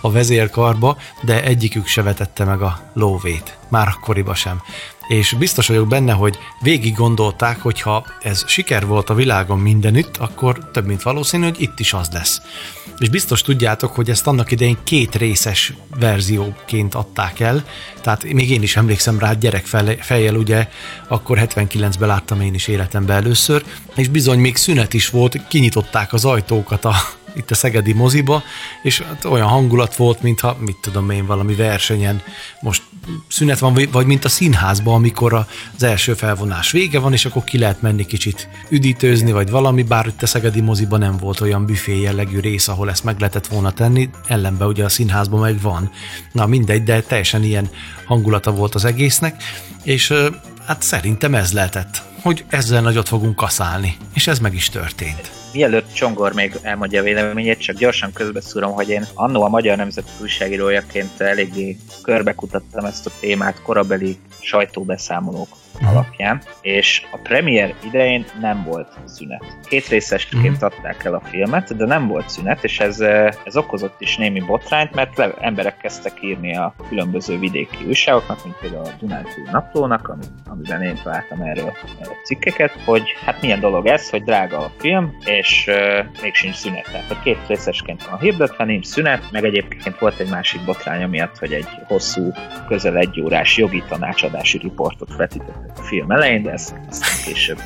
a 0.00 0.10
vezérkarba, 0.10 0.96
de 1.22 1.42
egyikük 1.42 1.86
se 1.86 2.02
vetette 2.02 2.44
meg 2.44 2.62
a 2.62 2.90
lóvét. 2.92 3.58
Már 3.68 3.88
akkoriban 3.88 4.34
sem. 4.34 4.62
És 5.08 5.32
biztos 5.38 5.66
vagyok 5.66 5.88
benne, 5.88 6.12
hogy 6.12 6.38
végig 6.60 6.94
gondolták, 6.94 7.60
hogy 7.60 7.80
ha 7.80 8.06
ez 8.22 8.44
siker 8.46 8.86
volt 8.86 9.10
a 9.10 9.14
világon 9.14 9.58
mindenütt, 9.58 10.16
akkor 10.16 10.70
több 10.72 10.86
mint 10.86 11.02
valószínű, 11.02 11.44
hogy 11.44 11.60
itt 11.60 11.80
is 11.80 11.92
az 11.92 12.08
lesz. 12.12 12.40
És 12.98 13.08
biztos 13.08 13.42
tudjátok, 13.42 13.94
hogy 13.94 14.10
ezt 14.10 14.26
annak 14.26 14.50
idején 14.50 14.78
két 14.84 15.14
részes 15.14 15.72
verzióként 15.98 16.94
adták 16.94 17.40
el, 17.40 17.64
tehát 18.00 18.32
még 18.32 18.50
én 18.50 18.62
is 18.62 18.76
emlékszem 18.76 19.18
rá 19.18 19.32
gyerek 19.32 19.66
fejjel, 20.00 20.34
ugye, 20.34 20.68
akkor 21.08 21.38
79-ben 21.40 22.08
láttam 22.08 22.40
én 22.40 22.54
is 22.54 22.68
életemben 22.68 23.16
először, 23.16 23.64
és 23.94 24.08
bizony 24.08 24.38
még 24.38 24.56
szünet 24.56 24.94
is 24.94 25.08
volt, 25.08 25.46
kinyitották 25.48 26.12
az 26.12 26.24
ajtókat 26.24 26.84
a, 26.84 26.94
itt 27.36 27.50
a 27.50 27.54
Szegedi 27.54 27.92
moziba, 27.92 28.42
és 28.82 29.00
hát 29.00 29.24
olyan 29.24 29.48
hangulat 29.48 29.96
volt, 29.96 30.22
mintha, 30.22 30.56
mit 30.60 30.76
tudom 30.80 31.10
én, 31.10 31.26
valami 31.26 31.54
versenyen 31.54 32.22
most 32.60 32.82
szünet 33.28 33.58
van, 33.58 33.78
vagy 33.92 34.06
mint 34.06 34.24
a 34.24 34.28
színházban, 34.28 34.94
amikor 34.94 35.32
az 35.76 35.82
első 35.82 36.14
felvonás 36.14 36.70
vége 36.70 36.98
van, 36.98 37.12
és 37.12 37.24
akkor 37.24 37.44
ki 37.44 37.58
lehet 37.58 37.82
menni 37.82 38.06
kicsit 38.06 38.48
üdítőzni, 38.68 39.32
vagy 39.32 39.50
valami, 39.50 39.82
bár 39.82 40.06
itt 40.06 40.22
a 40.22 40.26
Szegedi 40.26 40.60
moziban 40.60 40.98
nem 40.98 41.16
volt 41.16 41.40
olyan 41.40 41.66
büfé 41.66 42.00
jellegű 42.00 42.40
rész, 42.40 42.68
ahol 42.68 42.90
ezt 42.90 43.04
meg 43.04 43.18
lehetett 43.18 43.46
volna 43.46 43.70
tenni, 43.70 44.10
ellenben 44.26 44.68
ugye 44.68 44.84
a 44.84 44.88
színházban 44.88 45.40
meg 45.40 45.60
van. 45.60 45.90
Na 46.32 46.46
mindegy, 46.46 46.82
de 46.82 47.00
teljesen 47.00 47.42
ilyen 47.42 47.68
hangulata 48.06 48.52
volt 48.52 48.74
az 48.74 48.84
egésznek, 48.84 49.42
és 49.82 50.12
hát 50.66 50.82
szerintem 50.82 51.34
ez 51.34 51.52
lehetett, 51.52 52.02
hogy 52.22 52.44
ezzel 52.48 52.82
nagyot 52.82 53.08
fogunk 53.08 53.36
kaszálni, 53.36 53.96
és 54.14 54.26
ez 54.26 54.38
meg 54.38 54.54
is 54.54 54.68
történt 54.68 55.45
mielőtt 55.56 55.92
Csongor 55.92 56.32
még 56.32 56.58
elmondja 56.62 57.00
a 57.00 57.04
véleményét, 57.04 57.58
csak 57.58 57.76
gyorsan 57.76 58.12
közbeszúrom, 58.12 58.72
hogy 58.72 58.88
én 58.88 59.06
annó 59.14 59.42
a 59.42 59.48
Magyar 59.48 59.76
Nemzet 59.76 60.10
újságírójaként 60.20 61.20
eléggé 61.20 61.76
körbekutattam 62.02 62.84
ezt 62.84 63.06
a 63.06 63.10
témát 63.20 63.62
korabeli 63.62 64.16
sajtóbeszámolók 64.40 65.48
uh-huh. 65.80 65.96
alapján, 65.96 66.42
és 66.60 67.06
a 67.10 67.16
premier 67.16 67.74
idején 67.84 68.24
nem 68.40 68.64
volt 68.64 68.88
szünet. 69.04 69.44
Két 69.68 69.88
részesként 69.88 70.62
uh-huh. 70.62 70.62
adták 70.62 71.04
el 71.04 71.14
a 71.14 71.20
filmet, 71.20 71.76
de 71.76 71.84
nem 71.84 72.06
volt 72.06 72.28
szünet, 72.28 72.64
és 72.64 72.80
ez, 72.80 73.00
eh, 73.00 73.28
ez 73.44 73.56
okozott 73.56 74.00
is 74.00 74.16
némi 74.16 74.40
botrányt, 74.40 74.94
mert 74.94 75.16
le, 75.16 75.34
emberek 75.40 75.76
kezdtek 75.76 76.22
írni 76.22 76.56
a 76.56 76.74
különböző 76.88 77.38
vidéki 77.38 77.84
újságoknak, 77.86 78.44
mint 78.44 78.56
például 78.56 78.84
a 78.84 78.94
Dunántúl 79.00 79.44
naplónak, 79.50 80.08
ami, 80.08 80.24
amiben 80.46 80.82
én 80.82 81.00
találtam 81.02 81.40
erről 81.40 81.72
cikkeket, 82.24 82.72
hogy 82.84 83.02
hát 83.24 83.40
milyen 83.40 83.60
dolog 83.60 83.86
ez, 83.86 84.10
hogy 84.10 84.24
drága 84.24 84.58
a 84.58 84.72
film, 84.78 85.16
és 85.24 85.66
uh, 85.68 86.22
még 86.22 86.34
sincs 86.34 86.54
szünet. 86.54 86.84
Tehát 86.84 87.10
a 87.10 87.20
két 87.22 87.38
részesként 87.46 88.04
van 88.04 88.18
hirdetve, 88.18 88.64
nincs 88.64 88.86
szünet, 88.86 89.30
meg 89.30 89.44
egyébként 89.44 89.98
volt 89.98 90.18
egy 90.18 90.30
másik 90.30 90.64
botrány 90.64 91.08
miatt, 91.08 91.38
hogy 91.38 91.52
egy 91.52 91.68
hosszú, 91.86 92.32
közel 92.68 92.96
egy 92.96 93.20
órás 93.20 93.56
jogi 93.56 93.82
tanácsadási 93.88 94.58
riportot 94.58 95.16
vetített 95.16 95.65
a 95.76 95.82
film 95.82 96.10
elején, 96.10 96.42
de 96.42 96.50
ezt, 96.50 96.74
ezt 96.88 97.24
később 97.24 97.58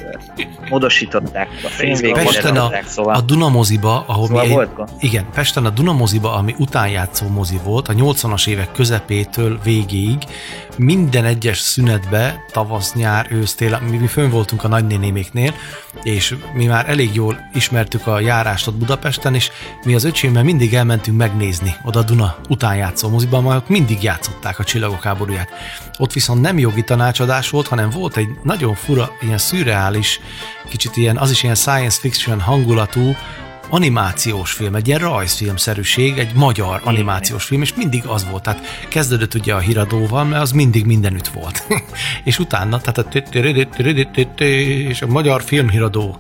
módosították 0.69 1.49
a. 1.63 2.13
Pesten 2.13 2.57
a, 2.57 2.71
szóval, 2.87 3.15
a 3.15 3.21
Dunamoziba, 3.21 4.05
ahol 4.07 4.27
szóval 4.27 4.47
mi 4.47 4.53
volt, 4.53 4.71
igen, 5.01 5.27
Pesten 5.35 5.65
a 5.65 5.71
Dunamoziba, 5.71 6.35
ami 6.35 6.55
utánjátszó 6.59 7.29
mozi 7.29 7.61
volt, 7.65 7.89
a 7.89 7.93
80-as 7.93 8.49
évek 8.49 8.73
közepétől 8.73 9.59
végéig, 9.65 10.19
minden 10.77 11.25
egyes 11.25 11.59
szünetbe, 11.59 12.45
tavasz, 12.53 12.95
nyár, 12.95 13.27
ősz, 13.31 13.55
tél, 13.55 13.81
mi, 13.91 13.97
mi 13.97 14.07
fönn 14.07 14.31
voltunk 14.31 14.65
a 14.65 14.69
nagynénéméknél, 14.69 15.55
és 16.03 16.35
mi 16.55 16.67
már 16.67 16.89
elég 16.89 17.15
jól 17.15 17.39
ismertük 17.55 18.07
a 18.07 18.21
járást 18.21 18.67
ott 18.67 18.75
Budapesten, 18.75 19.35
és 19.35 19.51
mi 19.85 19.95
az 19.95 20.05
öcsémmel 20.05 20.43
mindig 20.43 20.75
elmentünk 20.75 21.17
megnézni 21.17 21.75
oda 21.85 21.99
a 21.99 22.03
Duna 22.03 22.37
utánjátszó 22.49 23.09
moziba, 23.09 23.41
majd 23.41 23.63
mindig 23.67 24.03
játszották 24.03 24.59
a 24.59 24.65
csillagok 24.65 25.03
háborúját. 25.03 25.49
Ott 25.99 26.13
viszont 26.13 26.41
nem 26.41 26.59
jogi 26.59 26.83
tanácsadás 26.83 27.51
volt, 27.51 27.67
hanem 27.67 27.90
volt 27.91 28.17
egy 28.17 28.29
nagyon 28.43 28.75
fura, 28.75 29.17
ilyen 29.21 29.39
szürreális, 29.39 30.21
kicsit 30.69 30.97
ilyen, 30.97 31.17
az 31.17 31.31
is 31.31 31.43
ilyen 31.43 31.55
science 31.55 31.99
fiction 32.01 32.41
hangulatú, 32.41 33.15
animációs 33.71 34.53
film, 34.53 34.75
egy 34.75 34.87
ilyen 34.87 34.99
rajzfilmszerűség, 34.99 36.19
egy 36.19 36.35
magyar 36.35 36.81
animációs 36.85 37.45
film, 37.45 37.63
és 37.63 37.75
mindig 37.75 38.07
az 38.07 38.27
volt. 38.31 38.43
Tehát 38.43 38.87
kezdődött 38.89 39.35
ugye 39.35 39.55
a 39.55 39.59
híradóval, 39.59 40.25
mert 40.25 40.43
az 40.43 40.53
mindig 40.53 40.85
mindenütt 40.87 41.29
volt. 41.29 41.67
és 42.25 42.39
utána, 42.39 42.81
tehát 42.81 42.99
a 42.99 43.05
és 44.39 45.03
a 45.03 45.07
magyar 45.07 45.43
filmhíradó, 45.43 46.19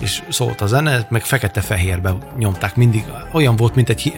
és 0.00 0.22
szólt 0.28 0.60
a 0.60 0.66
zene, 0.66 1.06
meg 1.08 1.24
fekete-fehérbe 1.24 2.14
nyomták 2.38 2.76
mindig. 2.76 3.04
Olyan 3.32 3.56
volt, 3.56 3.74
mint 3.74 3.88
egy 3.88 4.14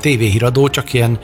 tévéhíradó, 0.00 0.68
csak 0.68 0.92
ilyen 0.92 1.18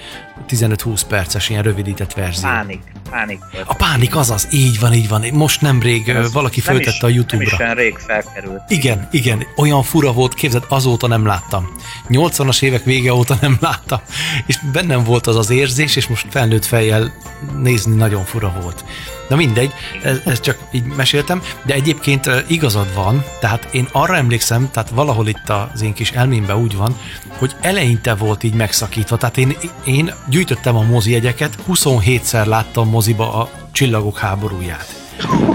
15-20 0.49 1.01
perces, 1.09 1.49
ilyen 1.49 1.63
rövidített 1.63 2.13
verzió. 2.13 2.49
Pánik. 2.49 2.96
Pánik. 3.11 3.43
A 3.65 3.75
pánik 3.75 4.17
azaz, 4.17 4.49
így 4.51 4.81
van, 4.81 4.93
így 4.93 5.09
van. 5.09 5.25
Most 5.33 5.61
nemrég 5.61 6.09
Ez 6.09 6.33
valaki 6.33 6.61
föltette 6.61 7.07
a 7.07 7.09
YouTube-ra. 7.09 7.57
Nem 7.59 7.71
is 7.71 7.83
rég 7.83 7.99
felkerült. 7.99 8.63
Igen, 8.69 9.09
igen, 9.11 9.47
olyan 9.57 9.83
fura 9.83 10.13
volt, 10.13 10.35
képzeld, 10.35 10.65
azóta 10.69 11.07
nem 11.07 11.27
láttam. 11.27 11.77
80-as 12.09 12.63
évek 12.63 12.85
vége 12.85 13.15
óta 13.15 13.37
nem 13.41 13.57
láttam. 13.61 14.01
És 14.47 14.59
bennem 14.73 15.05
volt 15.05 15.27
az 15.27 15.37
az 15.37 15.51
érzés, 15.51 15.97
és 15.97 16.07
most 16.07 16.27
felnőtt 16.31 16.65
fejjel 16.65 17.13
nézni 17.57 17.95
nagyon 17.95 18.25
fura 18.25 18.53
volt. 18.63 18.85
Na 19.29 19.37
mindegy, 19.37 19.73
ezt 20.03 20.27
ez 20.27 20.41
csak 20.41 20.59
így 20.73 20.85
meséltem, 20.85 21.43
de 21.65 21.75
egyébként 21.75 22.31
igazad 22.47 22.95
van, 22.95 23.25
tehát 23.41 23.69
én 23.73 23.89
arra 23.93 24.17
emlékszem, 24.17 24.71
tehát 24.71 24.91
valahol 24.91 25.27
itt 25.27 25.49
az 25.49 25.83
én 25.83 25.93
kis 25.93 26.11
elmémben 26.11 26.57
úgy 26.57 26.77
van, 26.77 26.97
hogy 27.39 27.55
eleinte 27.61 28.15
volt 28.15 28.43
így 28.43 28.55
megszakítva, 28.55 29.17
tehát 29.17 29.37
én, 29.37 29.57
én 29.85 30.15
gyűjtöttem 30.29 30.77
a 30.77 30.83
mozi 30.83 31.11
jegyeket, 31.11 31.59
27-szer 31.69 32.47
láttam 32.47 32.89
moziba 32.97 33.35
a 33.35 33.51
Csillagok 33.73 34.19
háborúját. 34.19 34.87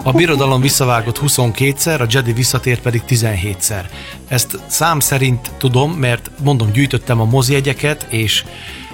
A 0.03 0.11
birodalom 0.11 0.61
visszavágott 0.61 1.19
22-szer, 1.25 1.99
a 2.01 2.05
Jedi 2.09 2.33
visszatért 2.33 2.81
pedig 2.81 3.01
17-szer. 3.07 3.83
Ezt 4.27 4.59
szám 4.67 4.99
szerint 4.99 5.51
tudom, 5.57 5.91
mert 5.91 6.31
mondom, 6.43 6.71
gyűjtöttem 6.71 7.19
a 7.21 7.25
mozi 7.25 7.53
jegyeket, 7.53 8.05
és 8.09 8.45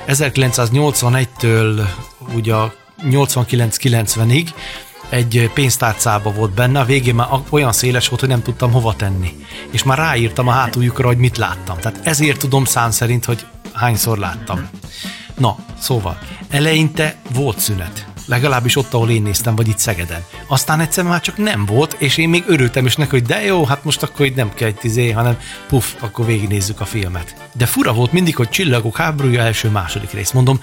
1981-től 0.08 1.88
ugye 2.36 2.54
89-90-ig 3.04 4.50
egy 5.10 5.52
pénztárcába 5.54 6.32
volt 6.32 6.52
benne, 6.52 6.80
a 6.80 6.86
végén 6.86 7.16
már 7.16 7.28
olyan 7.50 7.74
széles 7.74 8.08
volt, 8.08 8.20
hogy 8.20 8.30
nem 8.30 8.42
tudtam 8.42 8.72
hova 8.72 8.96
tenni. 8.96 9.46
És 9.72 9.84
már 9.84 9.98
ráírtam 9.98 10.48
a 10.48 10.52
hátuljukra, 10.52 11.08
hogy 11.08 11.18
mit 11.18 11.38
láttam. 11.38 11.78
Tehát 11.78 12.00
ezért 12.04 12.40
tudom 12.40 12.66
szám 12.66 12.92
szerint, 12.92 13.26
hogy 13.26 13.46
hányszor 13.74 14.18
láttam. 14.18 14.70
Na, 15.38 15.58
szóval, 15.80 16.18
eleinte 16.50 17.16
volt 17.34 17.60
szünet. 17.60 18.08
Legalábbis 18.28 18.76
ott, 18.76 18.94
ahol 18.94 19.10
én 19.10 19.22
néztem, 19.22 19.56
vagy 19.56 19.68
itt 19.68 19.78
Szegeden. 19.78 20.24
Aztán 20.48 20.80
egyszer 20.80 21.04
már 21.04 21.22
csak 21.22 21.38
nem 21.38 21.66
volt, 21.66 21.96
és 21.98 22.18
én 22.18 22.30
még 22.30 22.44
örültem 22.48 22.86
is 22.86 22.96
neki, 22.96 23.10
hogy 23.10 23.24
de 23.24 23.44
jó, 23.44 23.66
hát 23.66 23.84
most 23.84 24.04
akkor 24.04 24.26
itt 24.26 24.36
nem 24.36 24.54
kell 24.54 24.68
egy 24.68 24.76
tizé, 24.76 25.12
hanem 25.12 25.38
puff, 25.68 25.94
akkor 26.00 26.26
végignézzük 26.26 26.80
a 26.80 26.86
filmet. 26.86 27.36
De 27.54 27.66
fura 27.66 27.94
volt 27.94 28.12
mindig, 28.12 28.36
hogy 28.36 28.50
Csillagok 28.50 28.98
háborúja 28.98 29.42
első-második 29.42 30.12
rész. 30.12 30.32
Mondom, 30.32 30.60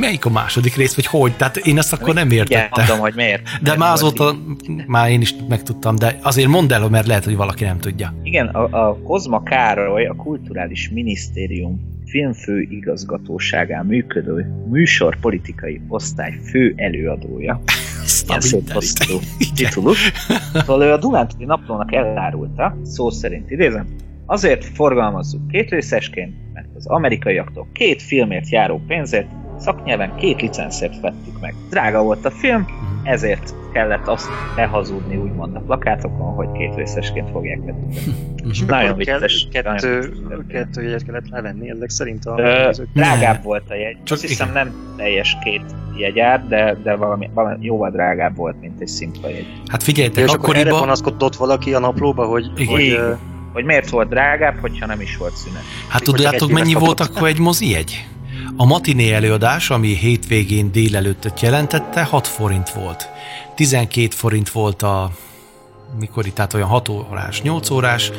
melyik 0.00 0.24
a 0.24 0.30
második 0.30 0.76
rész, 0.76 0.94
vagy 0.94 1.06
hogy? 1.06 1.36
Tehát 1.36 1.56
én 1.56 1.78
ezt 1.78 1.92
akkor 1.92 2.14
nem 2.14 2.30
értettem. 2.30 2.58
Igen, 2.58 2.70
mondom, 2.76 2.98
hogy 2.98 3.14
miért. 3.14 3.42
De 3.42 3.58
miért 3.62 3.78
már 3.78 3.92
azóta, 3.92 4.36
már 4.86 5.10
én 5.10 5.20
is 5.20 5.34
megtudtam, 5.48 5.96
de 5.96 6.18
azért 6.22 6.48
mondd 6.48 6.72
el, 6.72 6.88
mert 6.88 7.06
lehet, 7.06 7.24
hogy 7.24 7.36
valaki 7.36 7.64
nem 7.64 7.78
tudja. 7.78 8.14
Igen, 8.22 8.46
a, 8.46 8.88
a 8.88 8.98
Kozma 8.98 9.42
Károly, 9.42 10.06
a 10.06 10.14
Kulturális 10.14 10.90
Minisztérium 10.90 11.92
filmfő 12.06 12.60
igazgatóságán 12.60 13.86
működő 13.86 14.54
műsorpolitikai 14.70 15.80
osztály 15.88 16.38
fő 16.50 16.74
előadója. 16.76 17.60
titulus. 19.54 20.12
Szóval 20.52 20.82
ő 20.82 20.92
a 20.92 20.96
Dunántúli 20.96 21.44
naplónak 21.44 21.94
elárulta, 21.94 22.76
szó 22.82 23.10
szerint 23.10 23.50
idézem, 23.50 23.86
azért 24.26 24.64
forgalmazzuk 24.64 25.48
két 25.48 25.70
részesként, 25.70 26.34
mert 26.52 26.68
az 26.74 26.86
amerikaiaktól 26.86 27.68
két 27.72 28.02
filmért 28.02 28.48
járó 28.48 28.80
pénzért 28.86 29.28
szaknyelven 29.64 30.16
két 30.16 30.40
licenszért 30.40 31.00
vettük 31.00 31.40
meg. 31.40 31.54
Drága 31.70 32.02
volt 32.02 32.24
a 32.24 32.30
film, 32.30 32.60
mhm. 32.60 33.06
ezért 33.06 33.54
kellett 33.72 34.08
azt 34.08 34.28
behazudni 34.56 35.16
úgymond 35.16 35.56
a 35.56 35.60
plakátokon, 35.60 36.34
hogy 36.34 36.52
két 36.52 36.74
részesként 36.74 37.30
fogják 37.30 37.58
vetíteni. 37.64 38.14
És 38.50 38.60
nagyon 38.60 38.96
vicces. 38.96 39.48
Kettő, 39.52 40.12
kettő 40.48 40.82
jegyet 40.82 41.04
kellett 41.04 41.28
levenni, 41.28 41.70
ezek 41.70 41.90
szerint 41.90 42.24
a... 42.24 42.38
Ö, 42.38 42.70
drágább 42.92 43.42
volt 43.42 43.70
a 43.70 43.74
jegy. 43.74 43.96
Csak 44.02 44.16
Azt 44.16 44.26
hiszem 44.26 44.52
nem 44.52 44.94
teljes 44.96 45.36
két 45.44 45.62
jegyár, 45.96 46.46
de, 46.48 46.76
de 46.82 46.94
valami, 46.94 47.30
valami 47.34 47.64
jóval 47.64 47.90
drágább 47.90 48.36
volt, 48.36 48.60
mint 48.60 48.80
egy 48.80 48.88
szimpla 48.88 49.28
jegy. 49.28 49.46
Hát 49.66 49.82
figyeljetek, 49.82 50.24
és 50.24 50.32
akkor 50.32 50.56
erre 50.56 50.70
panaszkodott 50.70 51.36
valaki 51.36 51.74
a 51.74 51.78
naplóba, 51.78 52.24
hogy, 52.24 52.50
Igen. 52.56 52.72
hogy, 52.74 53.16
hogy 53.52 53.64
miért 53.64 53.90
volt 53.90 54.08
drágább, 54.08 54.58
hogyha 54.60 54.86
nem 54.86 55.00
is 55.00 55.16
volt 55.16 55.36
szünet. 55.36 55.62
Hát 55.88 56.02
tudjátok, 56.02 56.50
mennyi 56.50 56.74
volt 56.74 57.00
akkor 57.00 57.28
egy 57.28 57.38
mozi 57.38 57.70
jegy? 57.70 58.06
A 58.56 58.64
matiné 58.64 59.12
előadás, 59.12 59.70
ami 59.70 59.96
hétvégén 59.96 60.72
délelőttet 60.72 61.40
jelentette, 61.40 62.02
6 62.02 62.26
forint 62.26 62.70
volt. 62.70 63.08
12 63.54 64.08
forint 64.10 64.50
volt 64.50 64.82
a 64.82 65.10
mikor 65.98 66.26
itt, 66.26 66.34
tehát 66.34 66.54
olyan 66.54 66.68
6 66.68 66.88
órás, 66.88 67.42
8 67.42 67.70
órás, 67.70 68.10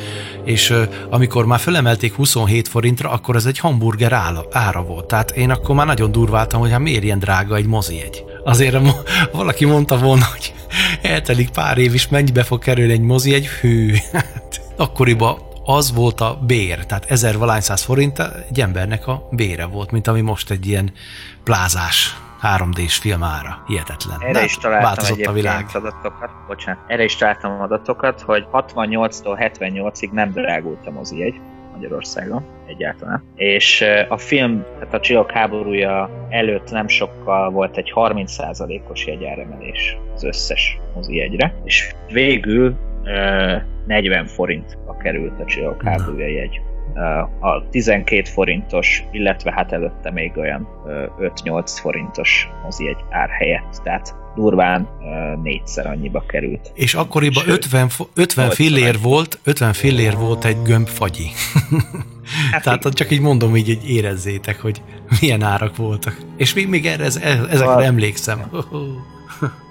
és 0.44 0.74
amikor 1.10 1.46
már 1.46 1.58
fölemelték 1.58 2.14
27 2.14 2.68
forintra, 2.68 3.10
akkor 3.10 3.36
ez 3.36 3.46
egy 3.46 3.58
hamburger 3.58 4.12
ára, 4.12 4.44
ára 4.52 4.82
volt. 4.82 5.06
Tehát 5.06 5.30
én 5.30 5.50
akkor 5.50 5.74
már 5.74 5.86
nagyon 5.86 6.12
durváltam, 6.12 6.60
hogy 6.60 6.70
hát 6.70 6.80
miért 6.80 7.02
ilyen 7.02 7.18
drága 7.18 7.56
egy 7.56 7.66
mozi 7.66 8.00
egy. 8.00 8.24
Azért 8.44 8.76
valaki 9.32 9.64
mondta 9.64 9.98
volna, 9.98 10.24
hogy 10.32 10.54
eltelik 11.02 11.50
pár 11.50 11.78
év 11.78 11.94
is, 11.94 12.08
mennyibe 12.08 12.42
fog 12.42 12.58
kerülni 12.58 12.92
egy 12.92 13.00
mozi 13.00 13.34
egy 13.34 13.46
hű. 13.46 13.94
Hát, 14.12 14.60
akkoriban 14.76 15.45
az 15.66 15.94
volt 15.94 16.20
a 16.20 16.38
bér, 16.46 16.86
tehát 16.86 17.04
ezer 17.10 17.38
valányszáz 17.38 17.82
forint 17.82 18.18
egy 18.48 18.60
embernek 18.60 19.06
a 19.06 19.28
bére 19.30 19.66
volt, 19.66 19.90
mint 19.90 20.06
ami 20.06 20.20
most 20.20 20.50
egy 20.50 20.66
ilyen 20.66 20.92
plázás 21.44 22.16
3D-s 22.42 22.96
film 22.96 23.22
ára. 23.22 23.62
Hihetetlen. 23.66 24.20
Erre 24.20 24.44
is 24.44 24.56
találtam 24.56 25.16
a 25.26 25.32
világ. 25.32 25.66
adatokat, 25.72 26.30
bocsánat, 26.46 26.80
erre 26.86 27.04
is 27.04 27.16
találtam 27.16 27.60
adatokat, 27.60 28.20
hogy 28.20 28.46
68-tól 28.52 29.52
78-ig 29.54 30.10
nem 30.10 30.30
drágult 30.30 30.86
a 30.86 30.90
mozi 30.90 31.22
egy 31.22 31.40
Magyarországon 31.72 32.44
egyáltalán. 32.66 33.24
És 33.34 33.84
a 34.08 34.16
film, 34.16 34.64
tehát 34.78 34.94
a 34.94 35.00
Csillagok 35.00 35.30
háborúja 35.30 36.10
előtt 36.28 36.70
nem 36.70 36.88
sokkal 36.88 37.50
volt 37.50 37.76
egy 37.76 37.92
30%-os 37.94 39.06
jegyáremelés 39.06 39.96
az 40.14 40.24
összes 40.24 40.78
mozi 40.94 41.20
egyre, 41.20 41.54
és 41.64 41.94
végül 42.08 42.76
40 43.86 44.26
forintba 44.26 44.85
került 45.06 45.40
a 45.40 45.44
Csillagok 45.44 45.82
háborúja 45.82 46.28
jegy 46.28 46.60
a 47.40 47.68
12 47.70 48.22
forintos, 48.30 49.04
illetve 49.10 49.52
hát 49.52 49.72
előtte 49.72 50.10
még 50.10 50.32
olyan 50.36 50.68
5-8 51.20 51.76
forintos 51.80 52.48
mozi 52.62 52.88
egy 52.88 53.04
ár 53.10 53.28
helyett, 53.28 53.80
tehát 53.82 54.14
durván 54.34 54.88
négyszer 55.42 55.86
annyiba 55.86 56.24
került. 56.26 56.70
És 56.74 56.94
akkoriban 56.94 57.44
Sőt, 57.44 57.64
50, 57.64 57.88
50 58.14 58.50
fillér 58.50 58.98
volt, 59.02 59.38
50 59.44 59.72
fillér 59.72 60.16
volt 60.16 60.44
egy 60.44 60.56
gömb 60.64 60.88
fagyi. 60.88 61.26
Hát 62.50 62.62
Tehát 62.64 62.88
csak 62.88 63.10
így 63.10 63.20
mondom, 63.20 63.56
így, 63.56 63.68
így 63.68 63.90
érezzétek, 63.90 64.60
hogy 64.60 64.82
milyen 65.20 65.42
árak 65.42 65.76
voltak. 65.76 66.16
És 66.36 66.54
még, 66.54 66.68
még 66.68 66.86
erre, 66.86 67.04
ezekre 67.04 67.66
a... 67.66 67.82
emlékszem. 67.82 68.50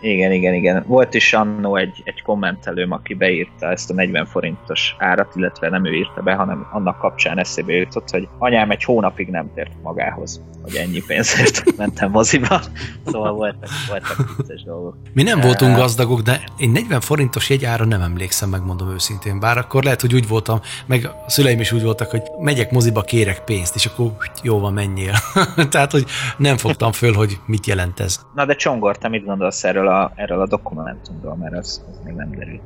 Igen, 0.05 0.31
igen, 0.31 0.53
igen. 0.53 0.83
Volt 0.87 1.13
is 1.13 1.33
annó 1.33 1.75
egy, 1.75 2.01
egy 2.03 2.21
kommentelőm, 2.21 2.91
aki 2.91 3.13
beírta 3.13 3.71
ezt 3.71 3.89
a 3.89 3.93
40 3.93 4.25
forintos 4.25 4.95
árat, 4.99 5.35
illetve 5.35 5.69
nem 5.69 5.85
ő 5.85 5.93
írta 5.93 6.21
be, 6.21 6.33
hanem 6.33 6.67
annak 6.71 6.97
kapcsán 6.97 7.37
eszébe 7.39 7.73
jutott, 7.73 8.09
hogy 8.09 8.27
anyám 8.37 8.71
egy 8.71 8.83
hónapig 8.83 9.27
nem 9.27 9.51
tért 9.53 9.71
magához, 9.83 10.41
hogy 10.61 10.75
ennyi 10.75 11.01
pénzért 11.07 11.63
mentem 11.77 12.11
moziba. 12.11 12.61
Szóval 13.05 13.33
voltak, 13.33 13.69
voltak 13.87 14.37
vicces 14.37 14.63
dolgok. 14.63 14.95
Mi 15.13 15.23
nem 15.23 15.39
voltunk 15.41 15.75
gazdagok, 15.75 16.21
de 16.21 16.43
én 16.57 16.69
40 16.69 17.01
forintos 17.01 17.49
jegyára 17.49 17.85
nem 17.85 18.01
emlékszem, 18.01 18.49
megmondom 18.49 18.89
őszintén. 18.89 19.39
Bár 19.39 19.57
akkor 19.57 19.83
lehet, 19.83 20.01
hogy 20.01 20.13
úgy 20.13 20.27
voltam, 20.27 20.59
meg 20.85 21.05
a 21.05 21.29
szüleim 21.29 21.59
is 21.59 21.71
úgy 21.71 21.83
voltak, 21.83 22.09
hogy 22.09 22.21
megyek 22.39 22.71
moziba, 22.71 23.01
kérek 23.01 23.43
pénzt, 23.43 23.75
és 23.75 23.85
akkor 23.85 24.11
jó 24.43 24.59
van, 24.59 24.73
menjél. 24.73 25.13
Tehát, 25.71 25.91
hogy 25.91 26.05
nem 26.37 26.57
fogtam 26.57 26.91
föl, 26.91 27.13
hogy 27.13 27.39
mit 27.45 27.65
jelent 27.65 27.99
ez. 27.99 28.25
Na 28.35 28.45
de 28.45 28.55
Csongor, 28.55 28.97
te 28.97 29.07
mit 29.07 29.25
gondolsz 29.25 29.63
erről 29.63 29.87
a, 29.87 29.94
erről 30.15 30.41
a 30.41 30.47
dokumentumról, 30.47 31.35
mert 31.35 31.57
az, 31.57 31.85
az 31.89 31.99
még 32.05 32.13
nem 32.13 32.31
derült. 32.31 32.61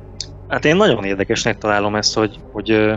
Hát 0.48 0.64
én 0.64 0.76
nagyon 0.76 1.04
érdekesnek 1.04 1.58
találom 1.58 1.94
ezt, 1.94 2.14
hogy, 2.14 2.40
hogy 2.52 2.96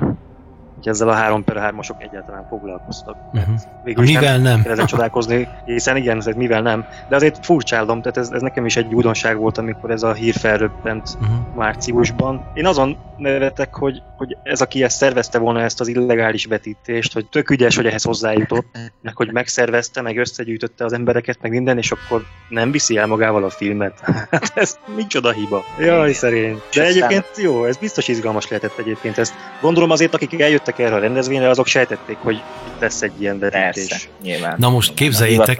hogy 0.83 0.93
ezzel 0.93 1.09
a 1.09 1.13
3 1.13 1.43
per 1.43 1.57
3 1.57 1.79
egyáltalán 1.97 2.45
foglalkoztak. 2.49 3.15
Uh-huh. 3.33 3.55
Végül 3.83 4.03
mivel 4.03 4.37
nem? 4.37 4.63
nem. 4.75 4.85
csodálkozni, 4.85 5.47
hiszen 5.65 5.97
igen, 5.97 6.17
ez 6.17 6.25
mivel 6.25 6.61
nem. 6.61 6.85
De 7.09 7.15
azért 7.15 7.45
furcsálom, 7.45 8.01
tehát 8.01 8.17
ez, 8.17 8.29
ez 8.31 8.41
nekem 8.41 8.65
is 8.65 8.75
egy 8.75 8.93
újdonság 8.93 9.37
volt, 9.37 9.57
amikor 9.57 9.91
ez 9.91 10.03
a 10.03 10.13
hír 10.13 10.35
felröppent 10.35 11.17
uh-huh. 11.21 11.55
márciusban. 11.55 12.45
Én 12.53 12.65
azon 12.65 12.97
nevetek, 13.17 13.75
hogy, 13.75 14.01
hogy 14.25 14.37
ez, 14.43 14.61
aki 14.61 14.83
ezt 14.83 14.97
szervezte 14.97 15.37
volna 15.37 15.61
ezt 15.61 15.79
az 15.79 15.87
illegális 15.87 16.45
vetítést, 16.45 17.13
hogy 17.13 17.25
tök 17.25 17.49
ügyes, 17.49 17.75
hogy 17.75 17.85
ehhez 17.85 18.03
hozzájutott, 18.03 18.77
meg 19.01 19.15
hogy 19.15 19.31
megszervezte, 19.31 20.01
meg 20.01 20.17
összegyűjtötte 20.17 20.85
az 20.85 20.93
embereket, 20.93 21.37
meg 21.41 21.51
minden, 21.51 21.77
és 21.77 21.91
akkor 21.91 22.25
nem 22.49 22.71
viszi 22.71 22.97
el 22.97 23.07
magával 23.07 23.43
a 23.43 23.49
filmet. 23.49 23.99
Hát 24.31 24.51
ez 24.55 24.77
micsoda 24.95 25.31
hiba. 25.31 25.65
Jaj, 25.79 26.13
szerény. 26.13 26.61
De 26.73 26.83
egyébként 26.83 27.25
jó, 27.37 27.65
ez 27.65 27.77
biztos 27.77 28.07
izgalmas 28.07 28.47
lehetett 28.47 28.77
egyébként. 28.77 29.17
Ezt 29.17 29.33
gondolom 29.61 29.91
azért, 29.91 30.13
akik 30.13 30.41
eljöttek 30.41 30.73
jöttek 30.73 30.85
erre 30.85 30.95
a 30.95 30.99
rendezvényre, 30.99 31.49
azok 31.49 31.67
sejtették, 31.67 32.17
hogy 32.17 32.35
itt 32.35 32.79
lesz 32.79 33.01
egy 33.01 33.21
ilyen 33.21 33.39
vetítés. 33.39 33.87
Persze, 33.87 34.07
nyilván. 34.21 34.55
Na 34.57 34.69
most 34.69 34.93
képzeljétek... 34.93 35.57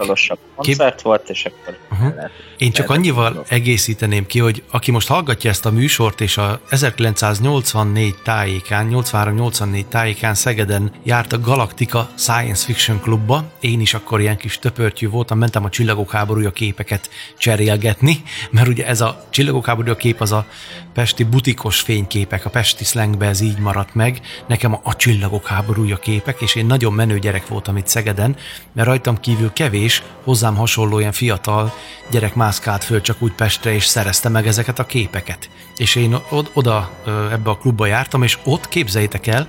koncert 0.54 0.94
kép... 0.94 1.02
volt, 1.02 1.28
és 1.28 1.44
akkor... 1.44 1.76
Uh-huh. 1.90 2.14
Lehet, 2.14 2.30
Én 2.58 2.72
csak 2.72 2.90
annyival 2.90 3.44
egészíteném 3.48 4.26
ki, 4.26 4.38
hogy 4.38 4.62
aki 4.70 4.90
most 4.90 5.08
hallgatja 5.08 5.50
ezt 5.50 5.66
a 5.66 5.70
műsort, 5.70 6.20
és 6.20 6.36
a 6.36 6.60
1984 6.68 8.14
tájékán, 8.54 8.88
83-84 8.90 9.84
tájékán 9.88 10.34
Szegeden 10.34 10.92
járt 11.02 11.32
a 11.32 11.40
Galactica 11.40 12.08
Science 12.14 12.64
Fiction 12.64 13.00
Klubba, 13.00 13.44
én 13.60 13.80
is 13.80 13.94
akkor 13.94 14.20
ilyen 14.20 14.36
kis 14.36 14.58
töpörtyű 14.58 15.08
voltam, 15.08 15.38
mentem 15.38 15.64
a 15.64 15.68
Csillagok 15.68 16.10
háborúja 16.10 16.50
képeket 16.50 17.10
cserélgetni, 17.38 18.22
mert 18.50 18.68
ugye 18.68 18.86
ez 18.86 19.00
a 19.00 19.24
Csillagok 19.30 19.66
háborúja 19.66 19.96
kép 19.96 20.20
az 20.20 20.32
a 20.32 20.46
pesti 20.94 21.24
butikos 21.24 21.80
fényképek, 21.80 22.44
a 22.44 22.50
pesti 22.50 22.84
slangbe 22.84 23.26
ez 23.26 23.40
így 23.40 23.58
maradt 23.58 23.94
meg. 23.94 24.20
Nekem 24.46 24.78
a 24.82 24.96
csillagok 24.96 25.46
háborúja 25.46 25.96
képek, 25.96 26.40
és 26.40 26.54
én 26.54 26.66
nagyon 26.66 26.92
menő 26.92 27.18
gyerek 27.18 27.48
voltam 27.48 27.76
itt 27.76 27.86
Szegeden, 27.86 28.36
mert 28.72 28.88
rajtam 28.88 29.20
kívül 29.20 29.52
kevés, 29.52 30.02
hozzám 30.24 30.56
hasonló 30.56 30.98
ilyen 30.98 31.12
fiatal 31.12 31.74
gyerek 32.10 32.34
mászkált 32.34 32.84
föl 32.84 33.00
csak 33.00 33.22
úgy 33.22 33.32
Pestre, 33.32 33.74
és 33.74 33.84
szerezte 33.84 34.28
meg 34.28 34.46
ezeket 34.46 34.78
a 34.78 34.86
képeket. 34.86 35.48
És 35.76 35.94
én 35.94 36.16
oda 36.54 36.90
ebbe 37.30 37.50
a 37.50 37.56
klubba 37.56 37.86
jártam, 37.86 38.22
és 38.22 38.38
ott 38.44 38.68
képzeljétek 38.68 39.26
el, 39.26 39.48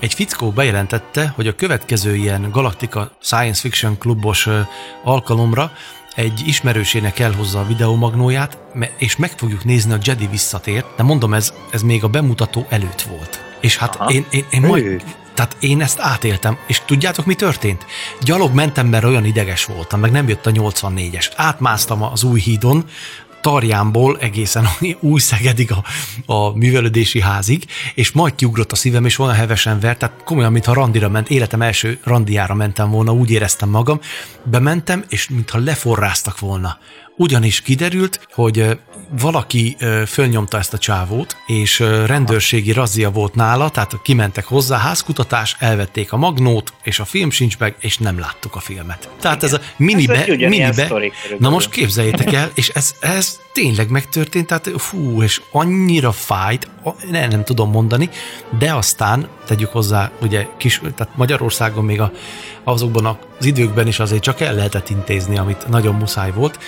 egy 0.00 0.14
fickó 0.14 0.50
bejelentette, 0.50 1.32
hogy 1.34 1.46
a 1.46 1.54
következő 1.54 2.14
ilyen 2.16 2.50
Galactica 2.50 3.16
Science 3.22 3.60
Fiction 3.60 3.98
klubos 3.98 4.48
alkalomra 5.04 5.72
egy 6.14 6.42
ismerősének 6.46 7.18
elhozza 7.18 7.60
a 7.60 7.66
videomagnóját, 7.66 8.58
és 8.98 9.16
meg 9.16 9.30
fogjuk 9.30 9.64
nézni 9.64 9.92
a 9.92 9.98
Jedi 10.02 10.26
visszatért, 10.26 10.86
de 10.96 11.02
mondom, 11.02 11.34
ez, 11.34 11.52
ez 11.70 11.82
még 11.82 12.04
a 12.04 12.08
bemutató 12.08 12.66
előtt 12.68 13.02
volt. 13.02 13.44
És 13.60 13.76
hát 13.76 13.96
Aha. 13.96 14.10
én, 14.10 14.26
én, 14.30 14.44
én 14.50 14.60
majd, 14.60 15.02
tehát 15.34 15.56
én 15.60 15.80
ezt 15.80 16.00
átéltem, 16.00 16.58
és 16.66 16.80
tudjátok, 16.84 17.24
mi 17.24 17.34
történt? 17.34 17.86
Gyalog 18.20 18.54
mentem, 18.54 18.86
mert 18.86 19.04
olyan 19.04 19.24
ideges 19.24 19.64
voltam, 19.64 20.00
meg 20.00 20.10
nem 20.10 20.28
jött 20.28 20.46
a 20.46 20.50
84-es. 20.50 21.30
Átmásztam 21.36 22.02
az 22.02 22.22
új 22.22 22.40
hídon, 22.40 22.84
Tarjánból 23.44 24.18
egészen 24.18 24.66
új 25.00 25.20
Szegedig 25.20 25.72
a, 25.72 25.84
a 26.32 26.56
művelődési 26.56 27.20
házig, 27.20 27.64
és 27.94 28.12
majd 28.12 28.34
kiugrott 28.34 28.72
a 28.72 28.76
szívem, 28.76 29.04
és 29.04 29.18
olyan 29.18 29.34
hevesen 29.34 29.80
vert, 29.80 29.98
tehát 29.98 30.22
komolyan, 30.24 30.52
mintha 30.52 30.74
randira 30.74 31.08
ment, 31.08 31.30
életem 31.30 31.62
első 31.62 31.98
randiára 32.04 32.54
mentem 32.54 32.90
volna, 32.90 33.12
úgy 33.12 33.30
éreztem 33.30 33.68
magam. 33.68 34.00
Bementem, 34.44 35.04
és 35.08 35.28
mintha 35.28 35.58
leforráztak 35.58 36.38
volna. 36.38 36.78
Ugyanis 37.16 37.60
kiderült, 37.60 38.28
hogy 38.32 38.78
valaki 39.10 39.76
fölnyomta 40.06 40.58
ezt 40.58 40.72
a 40.72 40.78
csávót, 40.78 41.36
és 41.46 41.78
rendőrségi 42.06 42.72
razzia 42.72 43.10
volt 43.10 43.34
nála, 43.34 43.68
tehát 43.68 43.98
kimentek 44.02 44.44
hozzá, 44.44 44.78
házkutatás, 44.78 45.56
elvették 45.58 46.12
a 46.12 46.16
magnót, 46.16 46.72
és 46.82 46.98
a 46.98 47.04
film 47.04 47.30
sincs 47.30 47.58
meg, 47.58 47.76
és 47.80 47.98
nem 47.98 48.18
láttuk 48.18 48.54
a 48.54 48.60
filmet. 48.60 49.08
Tehát 49.20 49.42
Igen. 49.42 49.54
ez 49.54 49.60
a 49.60 49.72
minibe, 49.76 50.24
ez 50.26 50.48
minibe, 50.48 50.88
na 51.38 51.50
most 51.50 51.70
képzeljétek 51.70 52.32
el, 52.32 52.50
és 52.54 52.68
ez, 52.68 52.94
ez 53.00 53.40
tényleg 53.52 53.88
megtörtént, 53.90 54.46
tehát 54.46 54.70
fú, 54.76 55.22
és 55.22 55.40
annyira 55.52 56.12
fájt, 56.12 56.68
ne, 57.10 57.26
nem 57.26 57.44
tudom 57.44 57.70
mondani, 57.70 58.08
de 58.58 58.74
aztán 58.74 59.28
tegyük 59.46 59.70
hozzá, 59.70 60.10
ugye 60.22 60.46
kis, 60.56 60.80
tehát 60.96 61.16
Magyarországon 61.16 61.84
még 61.84 62.00
a, 62.00 62.12
azokban 62.64 63.06
az 63.38 63.46
időkben 63.46 63.86
is 63.86 63.98
azért 63.98 64.22
csak 64.22 64.40
el 64.40 64.54
lehetett 64.54 64.90
intézni, 64.90 65.38
amit 65.38 65.68
nagyon 65.68 65.94
muszáj 65.94 66.32
volt, 66.32 66.58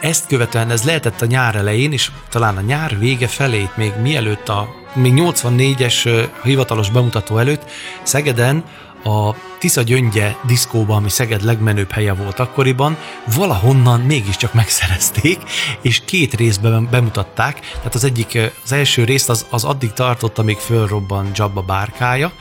ezt 0.00 0.26
követően 0.26 0.70
ez 0.70 0.84
lehetett 0.84 1.20
a 1.20 1.26
nyár 1.26 1.54
elején, 1.54 1.92
és 1.92 2.10
talán 2.28 2.56
a 2.56 2.60
nyár 2.60 2.98
vége 2.98 3.26
felét, 3.26 3.76
még 3.76 3.92
mielőtt 4.02 4.48
a 4.48 4.68
még 4.94 5.12
84-es 5.16 6.28
hivatalos 6.42 6.90
bemutató 6.90 7.38
előtt 7.38 7.70
Szegeden 8.02 8.64
a 9.04 9.34
Tisza 9.58 9.82
Gyöngye 9.82 10.36
diszkóban, 10.46 10.96
ami 10.96 11.08
Szeged 11.08 11.42
legmenőbb 11.42 11.90
helye 11.90 12.12
volt 12.12 12.38
akkoriban, 12.38 12.96
valahonnan 13.34 14.00
mégiscsak 14.00 14.54
megszerezték, 14.54 15.38
és 15.80 16.02
két 16.04 16.34
részben 16.34 16.88
bemutatták. 16.90 17.60
Tehát 17.76 17.94
az 17.94 18.04
egyik, 18.04 18.38
az 18.64 18.72
első 18.72 19.04
részt 19.04 19.28
az, 19.28 19.46
az 19.50 19.64
addig 19.64 19.92
tartott, 19.92 20.38
amíg 20.38 20.56
fölrobban 20.56 21.30
Jabba 21.34 21.60
bárkája. 21.60 22.32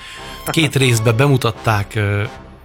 Két 0.46 0.76
részben 0.76 1.16
bemutatták 1.16 2.00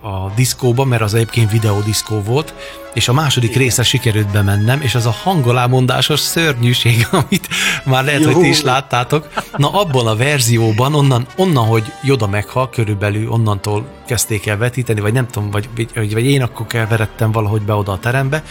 a 0.03 0.33
diszkóba, 0.35 0.85
mert 0.85 1.03
az 1.03 1.15
egyébként 1.15 1.51
videódiszkó 1.51 2.21
volt, 2.21 2.55
és 2.95 3.09
a 3.09 3.13
második 3.13 3.51
Igen. 3.51 3.63
része 3.63 3.83
sikerült 3.83 4.31
bemennem, 4.31 4.81
és 4.81 4.95
az 4.95 5.07
a 5.07 5.15
hangolámondásos 5.23 6.21
szörnyűség, 6.21 7.07
amit 7.11 7.49
már 7.85 8.05
lehet, 8.05 8.21
Jó. 8.21 8.33
hogy 8.33 8.43
ti 8.43 8.49
is 8.49 8.63
láttátok. 8.63 9.29
Na 9.57 9.71
abban 9.71 10.07
a 10.07 10.17
verzióban, 10.17 10.95
onnan, 10.95 11.27
onnan, 11.37 11.67
hogy 11.67 11.93
Joda 12.03 12.27
meghal, 12.27 12.71
körülbelül 12.71 13.31
onnantól 13.31 13.87
kezdték 14.07 14.47
el 14.47 14.57
vetíteni, 14.57 15.01
vagy 15.01 15.13
nem 15.13 15.27
tudom, 15.27 15.51
vagy, 15.51 15.69
vagy, 15.95 16.13
vagy 16.13 16.25
én 16.25 16.43
akkor 16.43 16.67
keveredtem 16.67 17.33
valahogy 17.33 17.63
be 17.63 17.75
oda 17.75 17.93
a 17.93 17.99
terembe, 17.99 18.45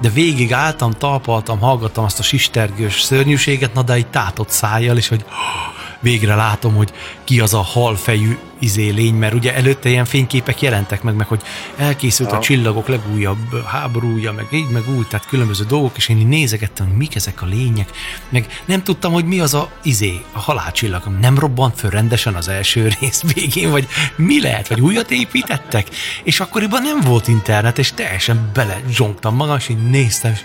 de 0.00 0.08
végig 0.08 0.52
álltam, 0.52 0.92
talpaltam, 0.92 1.58
hallgattam 1.58 2.04
azt 2.04 2.18
a 2.18 2.22
sistergős 2.22 3.00
szörnyűséget, 3.00 3.74
na 3.74 3.82
de 3.82 3.92
egy 3.92 4.06
tátott 4.06 4.50
szájjal, 4.50 4.96
és 4.96 5.08
hogy 5.08 5.24
végre 6.00 6.34
látom, 6.34 6.74
hogy 6.74 6.92
ki 7.24 7.40
az 7.40 7.54
a 7.54 7.62
halfejű 7.62 8.38
izé 8.58 8.88
lény, 8.88 9.14
mert 9.14 9.34
ugye 9.34 9.54
előtte 9.54 9.88
ilyen 9.88 10.04
fényképek 10.04 10.62
jelentek 10.62 11.02
meg, 11.02 11.14
meg 11.14 11.26
hogy 11.26 11.42
elkészült 11.76 12.32
a 12.32 12.38
csillagok 12.38 12.88
legújabb 12.88 13.64
háborúja, 13.66 14.32
meg 14.32 14.46
így, 14.52 14.68
meg 14.68 14.88
úgy, 14.96 15.06
tehát 15.06 15.26
különböző 15.26 15.64
dolgok, 15.64 15.96
és 15.96 16.08
én 16.08 16.18
így 16.18 16.26
nézegettem, 16.26 16.86
hogy 16.86 16.96
mik 16.96 17.14
ezek 17.14 17.42
a 17.42 17.46
lények, 17.46 17.90
meg 18.28 18.62
nem 18.64 18.82
tudtam, 18.82 19.12
hogy 19.12 19.24
mi 19.24 19.40
az 19.40 19.54
a 19.54 19.70
izé, 19.82 20.20
a 20.32 20.38
halálcsillag, 20.38 21.02
nem 21.20 21.38
robbant 21.38 21.78
föl 21.78 21.90
rendesen 21.90 22.34
az 22.34 22.48
első 22.48 22.88
rész 23.00 23.22
végén, 23.34 23.70
vagy 23.70 23.86
mi 24.16 24.40
lehet, 24.40 24.68
vagy 24.68 24.80
újat 24.80 25.10
építettek, 25.10 25.88
és 26.22 26.40
akkoriban 26.40 26.82
nem 26.82 27.00
volt 27.00 27.28
internet, 27.28 27.78
és 27.78 27.92
teljesen 27.92 28.50
bele 28.54 28.80
zsongtam 28.90 29.34
magam, 29.34 29.56
és 29.56 29.68
így 29.68 29.90
néztem, 29.90 30.32
és, 30.32 30.40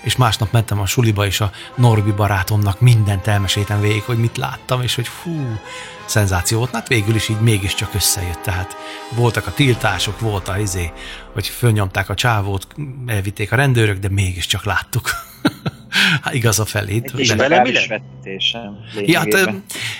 és 0.00 0.16
másnap 0.16 0.52
mentem 0.52 0.80
a 0.80 0.86
suliba, 0.86 1.26
és 1.26 1.40
a 1.40 1.50
Norbi 1.74 2.10
barátomnak 2.10 2.80
mindent 2.80 3.26
elmeséltem 3.26 3.80
végig, 3.80 4.02
hogy 4.02 4.18
mit 4.18 4.36
láttam, 4.36 4.82
és 4.82 4.94
hogy 4.94 5.08
fú, 5.08 5.58
szenzáció 6.04 6.58
volt, 6.58 6.70
hát 6.70 6.88
végül 6.88 7.14
is 7.14 7.28
így 7.28 7.40
mégiscsak 7.40 7.94
összejött, 7.94 8.42
tehát 8.42 8.76
voltak 9.14 9.46
a 9.46 9.52
tiltások, 9.52 10.20
volt 10.20 10.48
a 10.48 10.58
izé, 10.58 10.92
hogy 11.32 11.46
fölnyomták 11.46 12.08
a 12.08 12.14
csávót, 12.14 12.66
elvitték 13.06 13.52
a 13.52 13.56
rendőrök, 13.56 13.98
de 13.98 14.08
mégiscsak 14.08 14.64
láttuk. 14.64 15.10
Hát 16.22 16.34
igaz 16.34 16.58
a 16.58 16.64
felét. 16.64 17.12
Egy 17.16 17.26
de 17.26 17.36
vele 17.36 17.60
mi 17.60 17.72
Ja, 19.06 19.18
hát, 19.18 19.54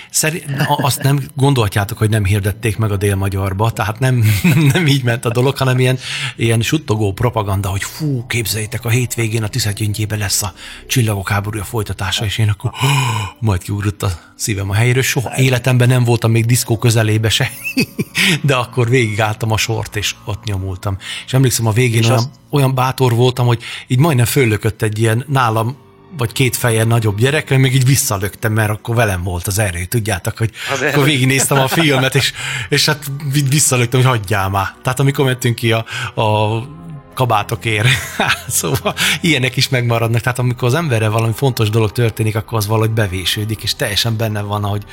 szerint, 0.09 0.45
azt 0.67 1.03
nem 1.03 1.19
gondolhatjátok, 1.35 1.97
hogy 1.97 2.09
nem 2.09 2.25
hirdették 2.25 2.77
meg 2.77 2.91
a 2.91 2.97
délmagyarba, 2.97 3.71
tehát 3.71 3.99
nem, 3.99 4.23
nem 4.73 4.87
így 4.87 5.03
ment 5.03 5.25
a 5.25 5.29
dolog, 5.29 5.57
hanem 5.57 5.79
ilyen, 5.79 5.97
ilyen 6.35 6.61
suttogó 6.61 7.13
propaganda, 7.13 7.69
hogy 7.69 7.83
fú, 7.83 8.25
képzeljétek, 8.27 8.85
a 8.85 8.89
hétvégén 8.89 9.43
a 9.43 9.47
Tiszegyöngyében 9.47 10.19
lesz 10.19 10.43
a 10.43 10.53
csillagok 10.87 11.29
háborúja 11.29 11.63
folytatása, 11.63 12.25
és 12.25 12.37
én 12.37 12.49
akkor 12.49 12.71
majd 13.39 13.63
kiugrott 13.63 14.03
a 14.03 14.11
szívem 14.35 14.69
a 14.69 14.73
helyéről. 14.73 15.03
Soha 15.03 15.37
életemben 15.37 15.87
nem 15.87 16.03
voltam 16.03 16.31
még 16.31 16.45
diszkó 16.45 16.77
közelébe 16.77 17.29
se, 17.29 17.51
de 18.41 18.55
akkor 18.55 18.89
végigálltam 18.89 19.51
a 19.51 19.57
sort, 19.57 19.95
és 19.95 20.15
ott 20.25 20.43
nyomultam. 20.43 20.97
És 21.25 21.33
emlékszem, 21.33 21.67
a 21.67 21.71
végén 21.71 22.03
olyan, 22.03 22.15
azt... 22.15 22.29
olyan 22.49 22.75
bátor 22.75 23.13
voltam, 23.15 23.45
hogy 23.45 23.63
így 23.87 23.99
majdnem 23.99 24.25
föllökött 24.25 24.81
egy 24.81 24.99
ilyen 24.99 25.25
nálam 25.27 25.83
vagy 26.17 26.31
két 26.31 26.55
feje 26.55 26.83
nagyobb 26.83 27.17
gyerekre, 27.17 27.57
még 27.57 27.75
így 27.75 27.85
visszalöktem, 27.85 28.53
mert 28.53 28.69
akkor 28.69 28.95
velem 28.95 29.23
volt 29.23 29.47
az 29.47 29.59
erő, 29.59 29.85
tudjátok, 29.85 30.37
hogy 30.37 30.51
az 30.71 30.81
akkor 30.81 30.93
erő. 30.93 31.03
végignéztem 31.03 31.59
a 31.59 31.67
filmet, 31.67 32.15
és, 32.15 32.33
és 32.69 32.85
hát 32.85 33.11
visszalöktem, 33.49 33.99
hogy 33.99 34.09
hagyjál 34.09 34.49
már. 34.49 34.75
Tehát 34.83 34.99
amikor 34.99 35.25
mentünk 35.25 35.55
ki 35.55 35.71
a, 35.71 35.85
a 36.21 36.61
kabátokért. 37.13 37.87
szóval 38.47 38.93
ilyenek 39.21 39.55
is 39.55 39.69
megmaradnak. 39.69 40.21
Tehát 40.21 40.39
amikor 40.39 40.67
az 40.67 40.73
emberre 40.73 41.07
valami 41.07 41.33
fontos 41.33 41.69
dolog 41.69 41.91
történik, 41.91 42.35
akkor 42.35 42.57
az 42.57 42.67
valahogy 42.67 42.91
bevésődik, 42.91 43.63
és 43.63 43.75
teljesen 43.75 44.17
benne 44.17 44.41
van, 44.41 44.63
hogy 44.63 44.83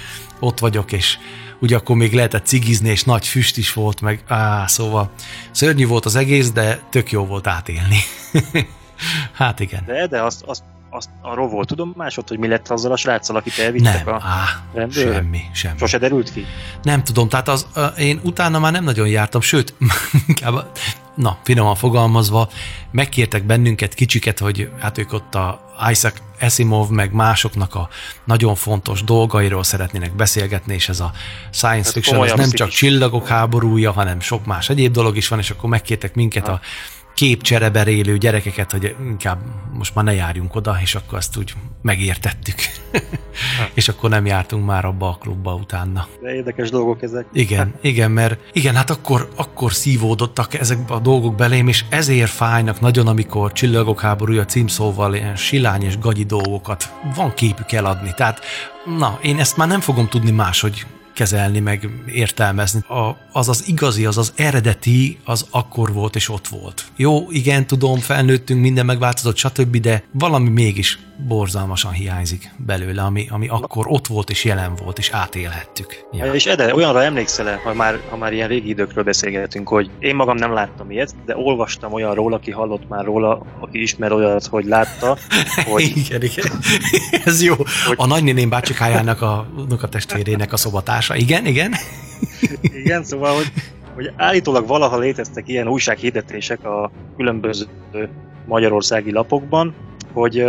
ott 0.40 0.58
vagyok, 0.58 0.92
és 0.92 1.18
ugye 1.60 1.76
akkor 1.76 1.96
még 1.96 2.12
lehetett 2.12 2.46
cigizni, 2.46 2.88
és 2.88 3.04
nagy 3.04 3.26
füst 3.26 3.56
is 3.56 3.72
volt, 3.72 4.00
meg 4.00 4.22
á, 4.26 4.66
szóval 4.66 5.10
szörnyű 5.50 5.86
volt 5.86 6.04
az 6.04 6.14
egész, 6.14 6.50
de 6.50 6.80
tök 6.90 7.10
jó 7.10 7.26
volt 7.26 7.46
átélni. 7.46 7.98
hát 9.32 9.60
igen. 9.60 9.82
De, 9.86 10.06
de 10.06 10.22
azt, 10.22 10.42
azt 10.42 10.62
azt 10.94 11.08
arról 11.22 11.48
volt 11.48 11.68
tudomásod, 11.68 12.28
hogy 12.28 12.38
mi 12.38 12.48
lett 12.48 12.68
azzal 12.68 12.92
a 12.92 12.96
sráccal, 12.96 13.36
akit 13.36 13.58
elvittek 13.58 14.04
nem, 14.04 14.14
a 14.14 14.20
á, 14.22 14.62
rendőr? 14.72 15.14
semmi, 15.14 15.40
semmi. 15.52 15.78
Sose 15.78 15.98
derült 15.98 16.32
ki? 16.32 16.46
Nem 16.82 17.04
tudom, 17.04 17.28
tehát 17.28 17.48
az, 17.48 17.66
én 17.98 18.20
utána 18.22 18.58
már 18.58 18.72
nem 18.72 18.84
nagyon 18.84 19.08
jártam, 19.08 19.40
sőt, 19.40 19.74
inkább, 20.28 20.70
na, 21.14 21.38
finoman 21.42 21.74
fogalmazva, 21.74 22.48
megkértek 22.90 23.44
bennünket 23.44 23.94
kicsiket, 23.94 24.38
hogy 24.38 24.70
hát 24.80 24.98
ők 24.98 25.12
ott 25.12 25.34
a 25.34 25.70
Isaac 25.90 26.14
Asimov, 26.40 26.88
meg 26.88 27.12
másoknak 27.12 27.74
a 27.74 27.88
nagyon 28.24 28.54
fontos 28.54 29.04
dolgairól 29.04 29.62
szeretnének 29.62 30.14
beszélgetni, 30.14 30.74
és 30.74 30.88
ez 30.88 31.00
a 31.00 31.12
science 31.50 31.84
hát 31.84 31.92
fiction, 31.92 32.24
ez 32.24 32.32
nem 32.32 32.50
csak 32.50 32.68
csillagok 32.68 33.26
háborúja, 33.26 33.92
hanem 33.92 34.20
sok 34.20 34.46
más 34.46 34.68
egyéb 34.68 34.92
dolog 34.92 35.16
is 35.16 35.28
van, 35.28 35.38
és 35.38 35.50
akkor 35.50 35.68
megkértek 35.70 36.14
minket 36.14 36.46
ha. 36.46 36.52
a 36.52 36.60
képcsereber 37.14 37.88
élő 37.88 38.18
gyerekeket, 38.18 38.70
hogy 38.70 38.96
inkább 39.06 39.38
most 39.72 39.94
már 39.94 40.04
ne 40.04 40.14
járjunk 40.14 40.54
oda, 40.54 40.78
és 40.80 40.94
akkor 40.94 41.18
azt 41.18 41.36
úgy 41.36 41.52
megértettük. 41.82 42.54
és 43.74 43.88
akkor 43.88 44.10
nem 44.10 44.26
jártunk 44.26 44.66
már 44.66 44.84
abba 44.84 45.08
a 45.08 45.16
klubba 45.20 45.54
utána. 45.54 46.06
De 46.20 46.34
érdekes 46.34 46.70
dolgok 46.70 47.02
ezek. 47.02 47.26
Igen, 47.32 47.74
igen, 47.80 48.10
mert 48.10 48.38
igen, 48.52 48.74
hát 48.74 48.90
akkor, 48.90 49.28
akkor 49.36 49.72
szívódottak 49.72 50.54
ezek 50.54 50.78
a 50.88 50.98
dolgok 50.98 51.34
belém, 51.34 51.68
és 51.68 51.84
ezért 51.88 52.30
fájnak 52.30 52.80
nagyon, 52.80 53.06
amikor 53.06 53.52
Csillagok 53.52 54.00
háborúja 54.00 54.44
címszóval 54.44 55.14
ilyen 55.14 55.36
silány 55.36 55.82
és 55.82 55.98
gagyi 55.98 56.24
dolgokat 56.24 56.92
van 57.14 57.34
képük 57.34 57.72
eladni. 57.72 58.10
Tehát, 58.16 58.40
na, 58.98 59.18
én 59.22 59.38
ezt 59.38 59.56
már 59.56 59.68
nem 59.68 59.80
fogom 59.80 60.08
tudni 60.08 60.30
máshogy 60.30 60.86
kezelni, 61.12 61.60
meg 61.60 61.88
értelmezni. 62.06 62.80
A, 62.80 63.16
az 63.32 63.48
az 63.48 63.68
igazi, 63.68 64.06
az 64.06 64.18
az 64.18 64.32
eredeti, 64.36 65.18
az 65.24 65.46
akkor 65.50 65.92
volt 65.92 66.16
és 66.16 66.28
ott 66.28 66.48
volt. 66.48 66.84
Jó, 66.96 67.26
igen, 67.30 67.66
tudom, 67.66 67.98
felnőttünk, 67.98 68.60
minden 68.60 68.86
megváltozott, 68.86 69.36
stb., 69.36 69.76
de 69.76 70.02
valami 70.10 70.48
mégis 70.48 70.98
borzalmasan 71.16 71.92
hiányzik 71.92 72.50
belőle, 72.56 73.02
ami, 73.02 73.26
ami 73.30 73.48
akkor 73.48 73.84
ott 73.88 74.06
volt 74.06 74.30
és 74.30 74.44
jelen 74.44 74.74
volt, 74.74 74.98
és 74.98 75.10
átélhettük. 75.10 76.06
Ja. 76.12 76.34
És 76.34 76.46
Ede, 76.46 76.74
olyanra 76.74 77.02
emlékszel 77.02 77.48
-e, 77.48 77.60
ha 77.64 77.74
már, 77.74 78.00
ha 78.10 78.16
már 78.16 78.32
ilyen 78.32 78.48
régi 78.48 78.68
időkről 78.68 79.04
beszélgetünk, 79.04 79.68
hogy 79.68 79.90
én 79.98 80.14
magam 80.14 80.36
nem 80.36 80.52
láttam 80.52 80.90
ilyet, 80.90 81.14
de 81.24 81.36
olvastam 81.36 81.92
olyanról, 81.92 82.32
aki 82.32 82.50
hallott 82.50 82.88
már 82.88 83.04
róla, 83.04 83.42
aki 83.60 83.82
ismer 83.82 84.12
olyat, 84.12 84.46
hogy 84.46 84.64
látta, 84.64 85.16
hogy... 85.70 85.92
igen, 85.96 86.22
igen. 86.22 86.46
Ez 87.24 87.42
jó. 87.42 87.54
Hogy... 87.86 87.96
A 87.96 88.06
nagynéném 88.06 88.48
bácsikájának 88.48 89.22
a 89.22 89.46
testvérének 89.90 90.52
a 90.52 90.56
szobatása. 90.56 91.16
Igen, 91.16 91.46
igen. 91.46 91.74
igen, 92.82 93.04
szóval, 93.04 93.34
hogy, 93.34 93.52
hogy 93.94 94.12
állítólag 94.16 94.66
valaha 94.66 94.98
léteztek 94.98 95.48
ilyen 95.48 95.68
újsághirdetések 95.68 96.64
a 96.64 96.90
különböző 97.16 97.66
magyarországi 98.46 99.12
lapokban, 99.12 99.74
hogy 100.12 100.44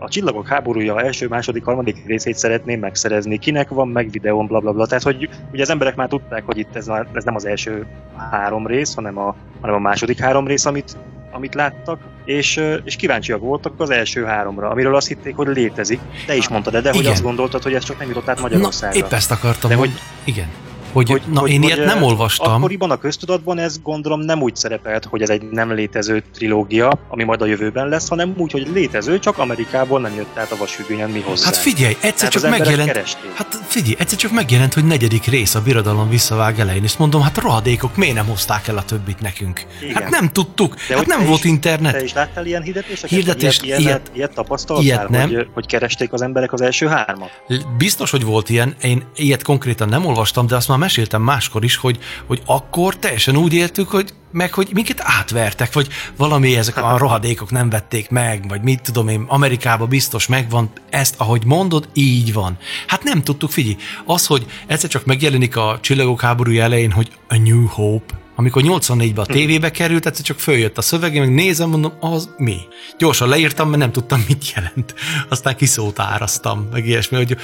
a 0.00 0.08
Csillagok 0.08 0.48
háborúja 0.48 1.00
első, 1.00 1.28
második, 1.28 1.64
harmadik 1.64 2.06
részét 2.06 2.36
szeretném 2.36 2.80
megszerezni, 2.80 3.38
kinek 3.38 3.68
van 3.68 3.88
meg 3.88 4.10
videón, 4.10 4.46
bla 4.46 4.60
bla 4.60 4.72
bla. 4.72 4.86
Tehát, 4.86 5.02
hogy 5.02 5.28
ugye 5.52 5.62
az 5.62 5.70
emberek 5.70 5.96
már 5.96 6.08
tudták, 6.08 6.42
hogy 6.44 6.58
itt 6.58 6.76
ez, 6.76 6.88
a, 6.88 7.06
ez 7.12 7.24
nem 7.24 7.34
az 7.34 7.46
első 7.46 7.86
három 8.30 8.66
rész, 8.66 8.94
hanem 8.94 9.18
a, 9.18 9.34
hanem 9.60 9.76
a 9.76 9.78
második 9.78 10.18
három 10.18 10.46
rész, 10.46 10.64
amit, 10.64 10.96
amit 11.32 11.54
láttak, 11.54 12.00
és, 12.24 12.60
és 12.84 12.96
kíváncsiak 12.96 13.40
voltak 13.40 13.72
az 13.76 13.90
első 13.90 14.24
háromra, 14.24 14.70
amiről 14.70 14.94
azt 14.94 15.08
hitték, 15.08 15.36
hogy 15.36 15.46
létezik. 15.46 16.00
Te 16.26 16.36
is 16.36 16.48
mondtad, 16.48 16.72
de, 16.72 16.80
de 16.80 16.92
hogy 16.92 17.06
azt 17.06 17.22
gondoltad, 17.22 17.62
hogy 17.62 17.74
ez 17.74 17.84
csak 17.84 17.98
nem 17.98 18.08
jutott 18.08 18.28
át 18.28 18.40
Magyarországra. 18.40 18.98
Na, 18.98 19.04
épp 19.06 19.12
ezt 19.12 19.30
akartam, 19.30 19.70
de 19.70 19.76
hogy, 19.76 19.88
hogy 19.88 20.00
igen. 20.24 20.48
Hogy, 20.92 21.10
hogy, 21.10 21.22
na, 21.32 21.40
hogy, 21.40 21.50
én 21.50 21.62
hogy 21.62 21.70
ilyet 21.70 21.86
nem 21.86 22.02
olvastam. 22.02 22.54
Akkoriban 22.54 22.90
a 22.90 22.96
köztudatban 22.96 23.58
ez 23.58 23.82
gondolom 23.82 24.20
nem 24.20 24.42
úgy 24.42 24.56
szerepelt, 24.56 25.04
hogy 25.04 25.22
ez 25.22 25.30
egy 25.30 25.42
nem 25.50 25.72
létező 25.72 26.22
trilógia, 26.34 26.98
ami 27.08 27.24
majd 27.24 27.42
a 27.42 27.46
jövőben 27.46 27.88
lesz, 27.88 28.08
hanem 28.08 28.34
úgy, 28.36 28.52
hogy 28.52 28.68
létező, 28.72 29.18
csak 29.18 29.38
Amerikából 29.38 30.00
nem 30.00 30.14
jött 30.14 30.38
át 30.38 30.50
a 30.50 30.56
vasfüggönyen 30.56 31.10
mi 31.10 31.20
hozzá. 31.20 31.44
Hát 31.44 31.56
figyelj, 31.56 31.96
egyszer 32.00 32.28
csak 32.28 32.50
megjelent. 32.50 32.92
Keresték. 32.92 33.32
Hát 33.34 33.58
figyelj, 33.66 33.94
egyszer 33.98 34.18
csak 34.18 34.32
megjelent, 34.32 34.74
hogy 34.74 34.84
negyedik 34.84 35.24
rész 35.24 35.54
a 35.54 35.60
birodalom 35.62 36.08
visszavág 36.08 36.58
elején, 36.60 36.82
és 36.82 36.96
mondom, 36.96 37.22
hát 37.22 37.38
rohadékok, 37.38 37.96
miért 37.96 38.14
nem 38.14 38.26
hozták 38.26 38.68
el 38.68 38.76
a 38.76 38.84
többit 38.84 39.20
nekünk? 39.20 39.66
Igen. 39.82 40.02
Hát 40.02 40.10
nem 40.10 40.28
tudtuk, 40.28 40.76
De 40.88 40.96
hát 40.96 41.06
nem 41.06 41.26
volt 41.26 41.44
is, 41.44 41.50
internet. 41.50 41.92
Te 41.92 42.02
is 42.02 42.12
láttál 42.12 42.46
ilyen 42.46 42.62
hirdetéseket? 42.62 43.10
Hirdetést, 43.10 43.62
ilyet, 43.62 43.78
ilyet, 43.78 43.90
ilyet, 43.90 44.16
ilyet 44.16 44.34
tapasztaltál, 44.34 44.84
ilyet 44.84 45.08
nem. 45.08 45.28
Hogy, 45.28 45.48
hogy 45.54 45.66
keresték 45.66 46.12
az 46.12 46.22
emberek 46.22 46.52
az 46.52 46.60
első 46.60 46.86
hármat? 46.86 47.30
Biztos, 47.76 48.10
hogy 48.10 48.24
volt 48.24 48.48
ilyen, 48.48 48.74
én 48.82 49.02
ilyet 49.14 49.42
konkrétan 49.42 49.88
nem 49.88 50.06
olvastam, 50.06 50.46
de 50.46 50.56
azt 50.56 50.68
már 50.68 50.78
meséltem 50.80 51.22
máskor 51.22 51.64
is, 51.64 51.76
hogy, 51.76 51.98
hogy 52.26 52.42
akkor 52.44 52.96
teljesen 52.96 53.36
úgy 53.36 53.52
éltük, 53.52 53.88
hogy 53.88 54.14
meg 54.32 54.52
hogy 54.52 54.68
minket 54.72 55.00
átvertek, 55.02 55.72
vagy 55.72 55.88
valami 56.16 56.56
ezek 56.56 56.76
a 56.76 56.98
rohadékok 56.98 57.50
nem 57.50 57.70
vették 57.70 58.10
meg, 58.10 58.48
vagy 58.48 58.62
mit 58.62 58.80
tudom 58.80 59.08
én, 59.08 59.24
Amerikában 59.28 59.88
biztos 59.88 60.26
megvan, 60.26 60.70
ezt, 60.90 61.14
ahogy 61.18 61.44
mondod, 61.44 61.88
így 61.92 62.32
van. 62.32 62.58
Hát 62.86 63.02
nem 63.02 63.22
tudtuk, 63.22 63.50
figyelj, 63.50 63.76
az, 64.04 64.26
hogy 64.26 64.46
egyszer 64.66 64.90
csak 64.90 65.04
megjelenik 65.04 65.56
a 65.56 65.78
csillagok 65.80 66.20
háborúja 66.20 66.62
elején, 66.62 66.90
hogy 66.90 67.10
a 67.28 67.36
New 67.36 67.66
Hope, 67.66 68.19
amikor 68.40 68.62
84-ben 68.66 69.24
a 69.24 69.26
tévébe 69.26 69.70
került, 69.70 70.06
egyszer 70.06 70.24
csak 70.24 70.38
följött 70.38 70.78
a 70.78 70.82
szövege, 70.82 71.20
meg 71.20 71.34
nézem, 71.34 71.68
mondom, 71.68 71.92
az 72.00 72.28
mi? 72.36 72.56
Gyorsan 72.98 73.28
leírtam, 73.28 73.68
mert 73.68 73.80
nem 73.80 73.92
tudtam, 73.92 74.24
mit 74.28 74.52
jelent. 74.54 74.94
Aztán 75.28 75.56
kiszót 75.56 75.98
áraztam, 75.98 76.68
meg 76.72 76.86
ilyesmi, 76.86 77.16
hogy 77.16 77.36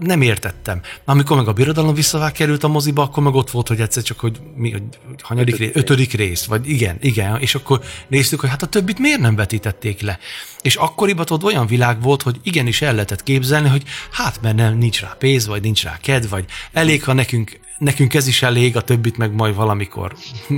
nem 0.00 0.22
értettem. 0.22 0.80
Amikor 1.04 1.36
meg 1.36 1.48
a 1.48 1.52
birodalom 1.52 1.94
visszavá 1.94 2.32
került 2.32 2.64
a 2.64 2.68
moziba, 2.68 3.02
akkor 3.02 3.22
meg 3.22 3.34
ott 3.34 3.50
volt, 3.50 3.68
hogy 3.68 3.80
egyszer 3.80 4.02
csak, 4.02 4.20
hogy 4.20 4.40
mi, 4.54 4.70
hogy 4.70 4.82
hanyadik 5.22 5.54
ötödik 5.54 5.72
rész, 5.74 5.82
ötödik 5.82 6.12
rész, 6.12 6.44
vagy 6.44 6.70
igen, 6.70 6.96
igen, 7.00 7.40
és 7.40 7.54
akkor 7.54 7.80
néztük, 8.08 8.40
hogy 8.40 8.50
hát 8.50 8.62
a 8.62 8.66
többit 8.66 8.98
miért 8.98 9.20
nem 9.20 9.36
vetítették 9.36 10.00
le. 10.00 10.18
És 10.62 10.74
akkoriban 10.74 11.26
ott 11.28 11.44
olyan 11.44 11.66
világ 11.66 12.02
volt, 12.02 12.22
hogy 12.22 12.40
igenis 12.42 12.82
el 12.82 12.92
lehetett 12.92 13.22
képzelni, 13.22 13.68
hogy 13.68 13.82
hát 14.10 14.42
mert 14.42 14.56
nem, 14.56 14.78
nincs 14.78 15.00
rá 15.00 15.16
pénz, 15.18 15.46
vagy 15.46 15.62
nincs 15.62 15.82
rá 15.82 15.98
kedv, 16.02 16.30
vagy 16.30 16.44
elég, 16.72 17.04
ha 17.04 17.12
nekünk 17.12 17.64
nekünk 17.78 18.14
ez 18.14 18.26
is 18.26 18.42
elég, 18.42 18.76
a 18.76 18.80
többit 18.80 19.16
meg 19.16 19.34
majd 19.34 19.54
valamikor. 19.54 20.14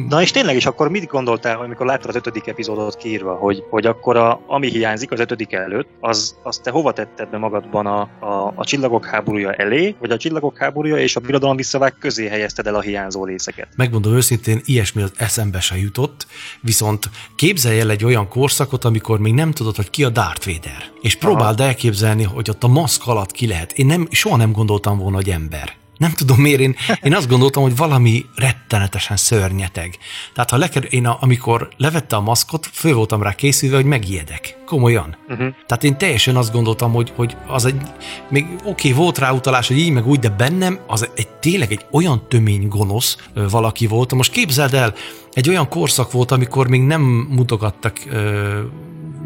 Na 0.08 0.22
és 0.22 0.30
tényleg 0.30 0.56
is 0.56 0.66
akkor 0.66 0.90
mit 0.90 1.06
gondoltál, 1.06 1.58
amikor 1.58 1.86
láttad 1.86 2.08
az 2.08 2.16
ötödik 2.16 2.46
epizódot 2.46 2.96
kiírva, 2.96 3.34
hogy, 3.34 3.64
hogy 3.70 3.86
akkor 3.86 4.16
a, 4.16 4.40
ami 4.46 4.68
hiányzik 4.68 5.10
az 5.10 5.20
ötödik 5.20 5.52
előtt, 5.52 5.88
az, 6.00 6.36
az 6.42 6.58
te 6.58 6.70
hova 6.70 6.92
tetted 6.92 7.28
be 7.28 7.38
magadban 7.38 7.86
a, 7.86 8.00
a, 8.00 8.52
a 8.54 8.64
csillagok 8.64 9.06
háborúja 9.06 9.52
elé, 9.52 9.96
vagy 10.00 10.10
a 10.10 10.16
csillagok 10.16 10.58
háborúja 10.58 10.96
és 10.96 11.16
a 11.16 11.20
birodalom 11.20 11.56
visszavág 11.56 11.94
közé 11.98 12.28
helyezted 12.28 12.66
el 12.66 12.74
a 12.74 12.80
hiányzó 12.80 13.24
részeket? 13.24 13.68
Megmondom 13.76 14.14
őszintén, 14.14 14.60
ilyesmi 14.64 15.02
az 15.02 15.12
eszembe 15.16 15.60
se 15.60 15.76
jutott, 15.76 16.26
viszont 16.60 17.10
képzelj 17.36 17.80
el 17.80 17.90
egy 17.90 18.04
olyan 18.04 18.28
korszakot, 18.28 18.84
amikor 18.84 19.18
még 19.18 19.34
nem 19.34 19.50
tudod, 19.50 19.76
hogy 19.76 19.90
ki 19.90 20.04
a 20.04 20.08
Darth 20.08 20.46
Vader. 20.46 20.84
És 21.00 21.16
próbáld 21.16 21.60
Aha. 21.60 21.68
elképzelni, 21.68 22.22
hogy 22.22 22.50
ott 22.50 22.64
a 22.64 22.68
maszk 22.68 23.06
alatt 23.06 23.30
ki 23.30 23.46
lehet. 23.46 23.72
Én 23.72 23.86
nem, 23.86 24.08
soha 24.10 24.36
nem 24.36 24.52
gondoltam 24.52 24.98
volna, 24.98 25.16
hogy 25.16 25.30
ember. 25.30 25.76
Nem 25.98 26.10
tudom 26.12 26.40
miért, 26.40 26.60
én, 26.60 26.76
én 27.02 27.14
azt 27.14 27.28
gondoltam, 27.28 27.62
hogy 27.62 27.76
valami 27.76 28.24
rettenetesen 28.34 29.16
szörnyeteg. 29.16 29.98
Tehát 30.34 30.50
ha 30.50 30.56
lekerül, 30.56 30.88
én 30.88 31.06
a, 31.06 31.16
amikor 31.20 31.68
levette 31.76 32.16
a 32.16 32.20
maszkot, 32.20 32.68
föl 32.72 32.94
voltam 32.94 33.22
rá 33.22 33.34
készülve, 33.34 33.76
hogy 33.76 33.84
megijedek. 33.84 34.56
Komolyan. 34.66 35.16
Uh-huh. 35.28 35.54
Tehát 35.66 35.84
én 35.84 35.98
teljesen 35.98 36.36
azt 36.36 36.52
gondoltam, 36.52 36.92
hogy, 36.92 37.12
hogy 37.16 37.36
az 37.46 37.64
egy, 37.64 37.80
még 38.28 38.44
oké, 38.44 38.64
okay, 38.64 38.92
volt 38.92 39.18
rá 39.18 39.32
utalás, 39.32 39.68
hogy 39.68 39.78
így 39.78 39.92
meg 39.92 40.06
úgy, 40.06 40.18
de 40.18 40.28
bennem 40.28 40.78
az 40.86 41.08
egy 41.14 41.28
tényleg 41.28 41.72
egy 41.72 41.86
olyan 41.90 42.28
tömény 42.28 42.68
gonosz 42.68 43.16
valaki 43.50 43.86
volt. 43.86 44.14
Most 44.14 44.32
képzeld 44.32 44.74
el, 44.74 44.94
egy 45.32 45.48
olyan 45.48 45.68
korszak 45.68 46.12
volt, 46.12 46.30
amikor 46.30 46.68
még 46.68 46.82
nem 46.82 47.02
mutogattak 47.30 47.98
ö, 48.10 48.60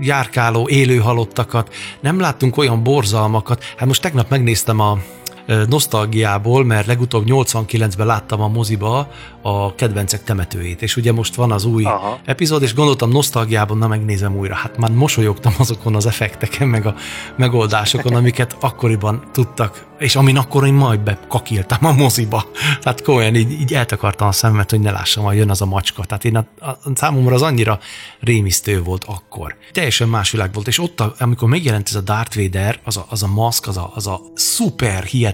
járkáló, 0.01 0.69
élő 0.69 0.97
halottakat, 0.97 1.75
nem 2.01 2.21
láttunk 2.21 2.57
olyan 2.57 2.83
borzalmakat. 2.83 3.65
Hát 3.77 3.89
most 3.89 4.03
tegnap 4.03 4.31
megnéztem 4.31 4.81
a, 4.81 4.99
nosztalgiából, 5.69 6.65
mert 6.65 6.87
legutóbb 6.87 7.25
89-ben 7.27 8.07
láttam 8.07 8.41
a 8.41 8.49
moziba 8.49 9.11
a 9.43 9.75
kedvencek 9.75 10.25
temetőjét, 10.25 10.83
és 10.83 10.97
ugye 10.97 11.13
most 11.13 11.35
van 11.35 11.53
az 11.53 11.65
új 11.65 11.85
Aha. 11.85 12.19
epizód, 12.25 12.63
és 12.63 12.75
gondoltam 12.75 13.11
nosztalgiában, 13.11 13.79
na 13.79 13.89
megnézem 13.89 14.37
újra. 14.37 14.55
Hát 14.55 14.77
már 14.77 14.91
mosolyogtam 14.91 15.55
azokon 15.59 15.95
az 15.95 16.07
effekteken, 16.07 16.69
meg 16.69 16.87
a 16.87 16.95
megoldásokon, 17.37 18.15
amiket 18.15 18.57
akkoriban 18.61 19.23
tudtak 19.33 19.91
és 20.03 20.17
amin 20.17 20.37
akkor 20.37 20.67
én 20.67 20.73
majd 20.73 21.01
bekakiltam 21.01 21.85
a 21.85 21.93
moziba. 21.93 22.45
Tehát 22.81 23.03
komolyan 23.03 23.35
így, 23.35 23.51
így 23.51 23.75
eltakartam 23.75 24.29
a 24.29 24.33
szememet, 24.33 24.71
hogy 24.71 24.81
ne 24.81 24.91
lássam, 24.91 25.25
hogy 25.25 25.37
jön 25.37 25.51
az 25.51 25.63
a 25.63 25.67
macska. 25.67 26.05
Tehát 26.05 26.25
én 26.25 26.37
a, 26.37 26.47
a, 26.59 26.79
számomra 26.95 27.35
az 27.35 27.43
annyira 27.43 27.79
rémisztő 28.21 28.83
volt 28.83 29.05
akkor. 29.05 29.57
Teljesen 29.73 30.09
más 30.09 30.31
világ 30.31 30.53
volt, 30.53 30.67
és 30.67 30.79
ott, 30.79 31.01
amikor 31.01 31.49
megjelent 31.49 31.89
ez 31.89 31.95
a 31.95 32.01
Darth 32.01 32.37
Vader, 32.37 32.81
az 32.85 32.97
a, 32.97 33.07
az 33.09 33.23
a 33.23 33.27
maszk, 33.27 33.67
az 33.67 33.77
a, 33.77 33.91
az 33.95 34.07
a 34.07 34.21
szuper, 34.35 35.03
hihetetlen, 35.03 35.32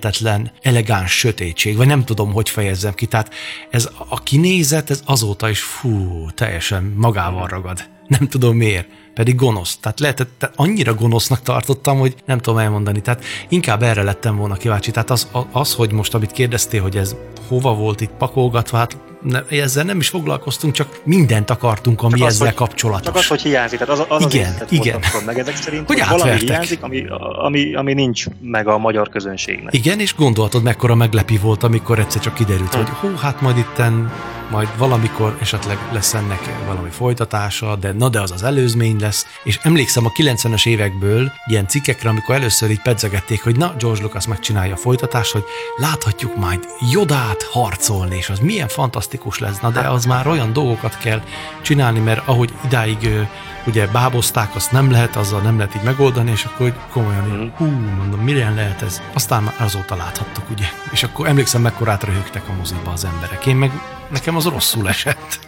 elegáns 0.62 1.18
sötétség, 1.18 1.76
vagy 1.76 1.86
nem 1.86 2.04
tudom, 2.04 2.32
hogy 2.32 2.48
fejezzem 2.48 2.94
ki. 2.94 3.06
Tehát 3.06 3.34
ez 3.70 3.88
a 4.08 4.22
kinézet, 4.22 4.90
ez 4.90 5.02
azóta 5.04 5.48
is 5.48 5.60
fú, 5.60 6.26
teljesen 6.34 6.92
magával 6.96 7.46
ragad. 7.46 7.84
Nem 8.06 8.28
tudom 8.28 8.56
miért 8.56 8.88
pedig 9.18 9.34
gonosz. 9.34 9.76
Tehát 9.76 10.00
lehetett, 10.00 10.50
annyira 10.56 10.94
gonosznak 10.94 11.42
tartottam, 11.42 11.98
hogy 11.98 12.14
nem 12.26 12.38
tudom 12.38 12.58
elmondani. 12.58 13.00
Tehát 13.00 13.24
inkább 13.48 13.82
erre 13.82 14.02
lettem 14.02 14.36
volna 14.36 14.54
kíváncsi. 14.54 14.90
Tehát 14.90 15.10
az, 15.10 15.28
az 15.52 15.74
hogy 15.74 15.92
most, 15.92 16.14
amit 16.14 16.32
kérdeztél, 16.32 16.82
hogy 16.82 16.96
ez 16.96 17.16
hova 17.48 17.74
volt 17.74 18.00
itt 18.00 18.10
pakolgatva, 18.10 18.76
hát 18.76 18.96
ne, 19.22 19.42
ezzel 19.48 19.84
nem 19.84 19.98
is 19.98 20.08
foglalkoztunk, 20.08 20.72
csak 20.72 21.00
mindent 21.04 21.50
akartunk, 21.50 22.02
ami 22.02 22.18
csak 22.18 22.28
ezzel 22.28 22.48
az, 22.48 22.54
kapcsolatos. 22.54 23.06
Csak 23.06 23.16
az, 23.16 23.26
hogy 23.26 23.42
hiányzik, 23.42 23.78
tehát 23.78 24.00
az, 24.00 24.04
az 24.08 24.34
igen, 24.34 24.54
az 24.60 24.72
igen. 24.72 25.00
meg 25.26 25.38
ezek 25.38 25.56
szerint, 25.56 25.86
hogy, 25.86 26.00
hogy 26.00 26.18
valami 26.18 26.38
hiányzik, 26.38 26.82
ami, 26.82 27.04
ami, 27.42 27.74
ami 27.74 27.94
nincs 27.94 28.24
meg 28.40 28.68
a 28.68 28.78
magyar 28.78 29.08
közönségnek. 29.08 29.74
Igen, 29.74 30.00
és 30.00 30.14
gondoltad, 30.14 30.62
mekkora 30.62 30.94
meglepi 30.94 31.36
volt, 31.36 31.62
amikor 31.62 31.98
egyszer 31.98 32.20
csak 32.20 32.34
kiderült, 32.34 32.74
hm. 32.74 32.76
hogy 32.76 32.88
hú, 32.88 33.16
hát 33.16 33.40
majd 33.40 33.56
itten 33.56 34.12
majd 34.50 34.68
valamikor 34.78 35.36
esetleg 35.40 35.78
lesz 35.92 36.14
ennek 36.14 36.64
valami 36.66 36.88
folytatása, 36.90 37.76
de 37.76 37.92
na 37.92 38.08
de 38.08 38.20
az 38.20 38.30
az 38.30 38.42
előzmény 38.42 38.96
lesz. 39.00 39.26
És 39.44 39.58
emlékszem 39.62 40.06
a 40.06 40.10
90-es 40.10 40.66
évekből 40.66 41.32
ilyen 41.46 41.68
cikkekre, 41.68 42.08
amikor 42.08 42.34
először 42.34 42.70
így 42.70 42.82
pedzegették, 42.82 43.42
hogy 43.42 43.56
na, 43.56 43.74
George 43.78 44.02
Lucas 44.02 44.26
megcsinálja 44.26 44.74
a 44.74 44.76
folytatást, 44.76 45.32
hogy 45.32 45.44
láthatjuk 45.76 46.36
majd 46.36 46.66
Jodát 46.92 47.42
harcolni, 47.42 48.16
és 48.16 48.28
az 48.28 48.38
milyen 48.38 48.68
fantasztikus 48.68 49.07
lesz. 49.38 49.60
Na 49.60 49.70
de 49.70 49.80
az 49.80 50.04
már 50.04 50.26
olyan 50.26 50.52
dolgokat 50.52 50.98
kell 50.98 51.22
csinálni, 51.62 51.98
mert 51.98 52.28
ahogy 52.28 52.52
idáig 52.64 53.26
ugye 53.66 53.86
bábozták, 53.86 54.54
azt 54.54 54.72
nem 54.72 54.90
lehet, 54.90 55.16
azzal 55.16 55.40
nem 55.40 55.56
lehet 55.58 55.74
így 55.74 55.82
megoldani, 55.82 56.30
és 56.30 56.44
akkor 56.44 56.74
komolyan, 56.92 57.24
mm. 57.24 57.48
hú, 57.56 57.64
mondom, 57.96 58.20
milyen 58.20 58.54
lehet 58.54 58.82
ez? 58.82 59.02
Aztán 59.12 59.42
már 59.42 59.54
azóta 59.58 59.96
láthattuk, 59.96 60.50
ugye. 60.50 60.66
És 60.90 61.02
akkor 61.02 61.26
emlékszem, 61.26 61.62
mekkorát 61.62 62.04
röhögtek 62.04 62.48
a 62.48 62.52
moziba 62.52 62.90
az 62.90 63.04
emberek. 63.04 63.46
Én 63.46 63.56
meg, 63.56 63.70
nekem 64.08 64.36
az 64.36 64.44
rosszul 64.44 64.88
esett. 64.88 65.47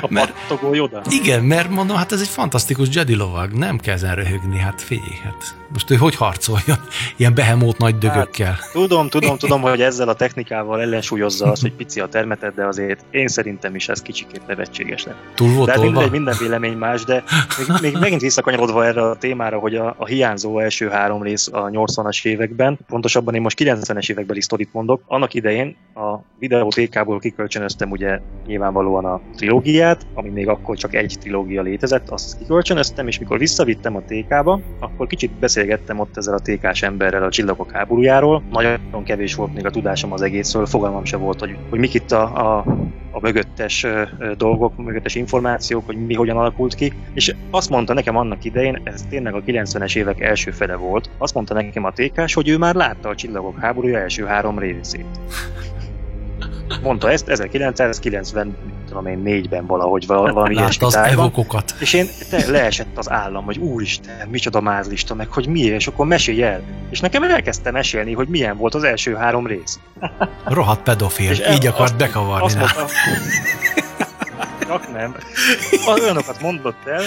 A 0.00 0.06
mert, 0.10 0.32
pattogó 0.32 0.74
Yoda? 0.74 1.02
Igen, 1.08 1.42
mert 1.42 1.70
mondom, 1.70 1.96
hát 1.96 2.12
ez 2.12 2.20
egy 2.20 2.28
fantasztikus 2.28 2.88
Jedi 2.92 3.14
lovag, 3.14 3.52
nem 3.52 3.78
kell 3.78 3.94
ezen 3.94 4.14
röhögni, 4.14 4.58
hát 4.58 4.82
figyelj, 4.82 5.18
hát 5.24 5.54
most 5.72 5.90
ő 5.90 5.94
hogy 5.94 6.14
harcoljon 6.14 6.78
ilyen 7.16 7.34
behemót 7.34 7.78
nagy 7.78 7.98
dögökkel? 7.98 8.50
Hát, 8.50 8.70
tudom, 8.72 9.08
tudom, 9.08 9.38
tudom, 9.38 9.60
hogy 9.60 9.80
ezzel 9.80 10.08
a 10.08 10.14
technikával 10.14 10.80
ellensúlyozza 10.80 11.50
az, 11.50 11.60
hogy 11.60 11.72
pici 11.72 12.00
a 12.00 12.06
termeted, 12.06 12.54
de 12.54 12.66
azért 12.66 13.04
én 13.10 13.28
szerintem 13.28 13.74
is 13.74 13.88
ez 13.88 14.02
kicsikét 14.02 14.46
nevetséges 14.46 15.04
lett. 15.04 15.16
Túl 15.34 15.54
volt 15.54 15.70
de 15.70 15.78
mindegy, 15.78 16.10
minden 16.10 16.34
vélemény 16.38 16.76
más, 16.76 17.04
de 17.04 17.24
még, 17.58 17.76
még 17.80 17.96
megint 18.00 18.20
visszakanyarodva 18.20 18.86
erre 18.86 19.02
a 19.02 19.16
témára, 19.16 19.58
hogy 19.58 19.74
a, 19.74 19.94
a 19.98 20.06
hiányzó 20.06 20.58
első 20.58 20.88
három 20.88 21.22
rész 21.22 21.48
a 21.52 21.64
80-as 21.64 22.24
években, 22.24 22.78
pontosabban 22.86 23.34
én 23.34 23.40
most 23.40 23.58
90-es 23.62 24.10
évekbeli 24.10 24.40
sztorit 24.40 24.72
mondok, 24.72 25.02
annak 25.06 25.34
idején 25.34 25.76
a 25.94 26.16
videótékából 26.38 27.18
kikölcsönöztem 27.18 27.90
ugye 27.90 28.20
nyilvánvalóan 28.46 29.04
a 29.04 29.20
trilógiát, 29.36 29.85
ami 30.14 30.28
még 30.28 30.48
akkor 30.48 30.76
csak 30.76 30.94
egy 30.94 31.16
trilógia 31.20 31.62
létezett, 31.62 32.08
azt 32.08 32.38
kikölcsönöztem, 32.38 33.08
és 33.08 33.18
mikor 33.18 33.38
visszavittem 33.38 33.96
a 33.96 34.02
TK-ba, 34.06 34.60
akkor 34.78 35.06
kicsit 35.06 35.30
beszélgettem 35.30 35.98
ott 35.98 36.16
ezzel 36.16 36.34
a 36.34 36.40
TK-s 36.40 36.82
emberrel 36.82 37.22
a 37.22 37.30
csillagok 37.30 37.70
háborújáról. 37.70 38.42
Nagyon 38.50 39.04
kevés 39.04 39.34
volt 39.34 39.54
még 39.54 39.66
a 39.66 39.70
tudásom 39.70 40.12
az 40.12 40.22
egészről, 40.22 40.66
fogalmam 40.66 41.04
se 41.04 41.16
volt, 41.16 41.40
hogy, 41.40 41.56
hogy 41.70 41.78
mik 41.78 41.94
itt 41.94 42.12
a, 42.12 42.22
a, 42.22 42.64
a 43.10 43.20
mögöttes 43.20 43.86
dolgok, 44.36 44.76
mögöttes 44.76 45.14
információk, 45.14 45.86
hogy 45.86 46.06
mi 46.06 46.14
hogyan 46.14 46.36
alakult 46.36 46.74
ki. 46.74 46.92
És 47.14 47.34
azt 47.50 47.70
mondta 47.70 47.94
nekem 47.94 48.16
annak 48.16 48.44
idején, 48.44 48.80
ez 48.84 49.02
tényleg 49.08 49.34
a 49.34 49.42
90-es 49.42 49.96
évek 49.96 50.20
első 50.20 50.50
fele 50.50 50.74
volt, 50.74 51.10
azt 51.18 51.34
mondta 51.34 51.54
nekem 51.54 51.84
a 51.84 51.92
TK-s, 51.92 52.34
hogy 52.34 52.48
ő 52.48 52.58
már 52.58 52.74
látta 52.74 53.08
a 53.08 53.14
csillagok 53.14 53.58
háborúja 53.60 53.98
első 53.98 54.24
három 54.24 54.58
részét. 54.58 55.06
Mondta 56.82 57.10
ezt 57.10 57.28
1990 57.28 58.56
tudom 58.86 59.06
én, 59.06 59.18
négyben 59.18 59.66
valahogy 59.66 60.06
valami 60.06 60.54
ilyesmi 60.54 60.86
az 60.86 60.96
evokokat. 60.96 61.74
És 61.78 61.92
én 61.92 62.06
te, 62.30 62.50
leesett 62.50 62.98
az 62.98 63.10
állam, 63.10 63.44
hogy 63.44 63.58
úristen, 63.58 64.28
micsoda 64.28 64.60
mázlista, 64.60 65.14
meg 65.14 65.28
hogy 65.32 65.46
miért, 65.46 65.74
és 65.74 65.86
akkor 65.86 66.06
mesélj 66.06 66.42
el. 66.42 66.62
És 66.90 67.00
nekem 67.00 67.22
elkezdtem 67.22 67.72
mesélni, 67.72 68.12
hogy 68.12 68.28
milyen 68.28 68.56
volt 68.56 68.74
az 68.74 68.82
első 68.82 69.14
három 69.14 69.46
rész. 69.46 69.78
Rohadt 70.44 70.82
pedofil, 70.82 71.30
és 71.30 71.38
így 71.38 71.66
el, 71.66 71.72
akart 71.72 71.80
azt, 71.80 71.96
bekavarni. 71.96 72.44
Azt 72.44 72.56
mondta, 72.58 72.86
csak 74.66 74.92
nem. 74.92 75.16
Olyanokat 75.86 76.40
mondott 76.40 76.86
el, 76.86 77.02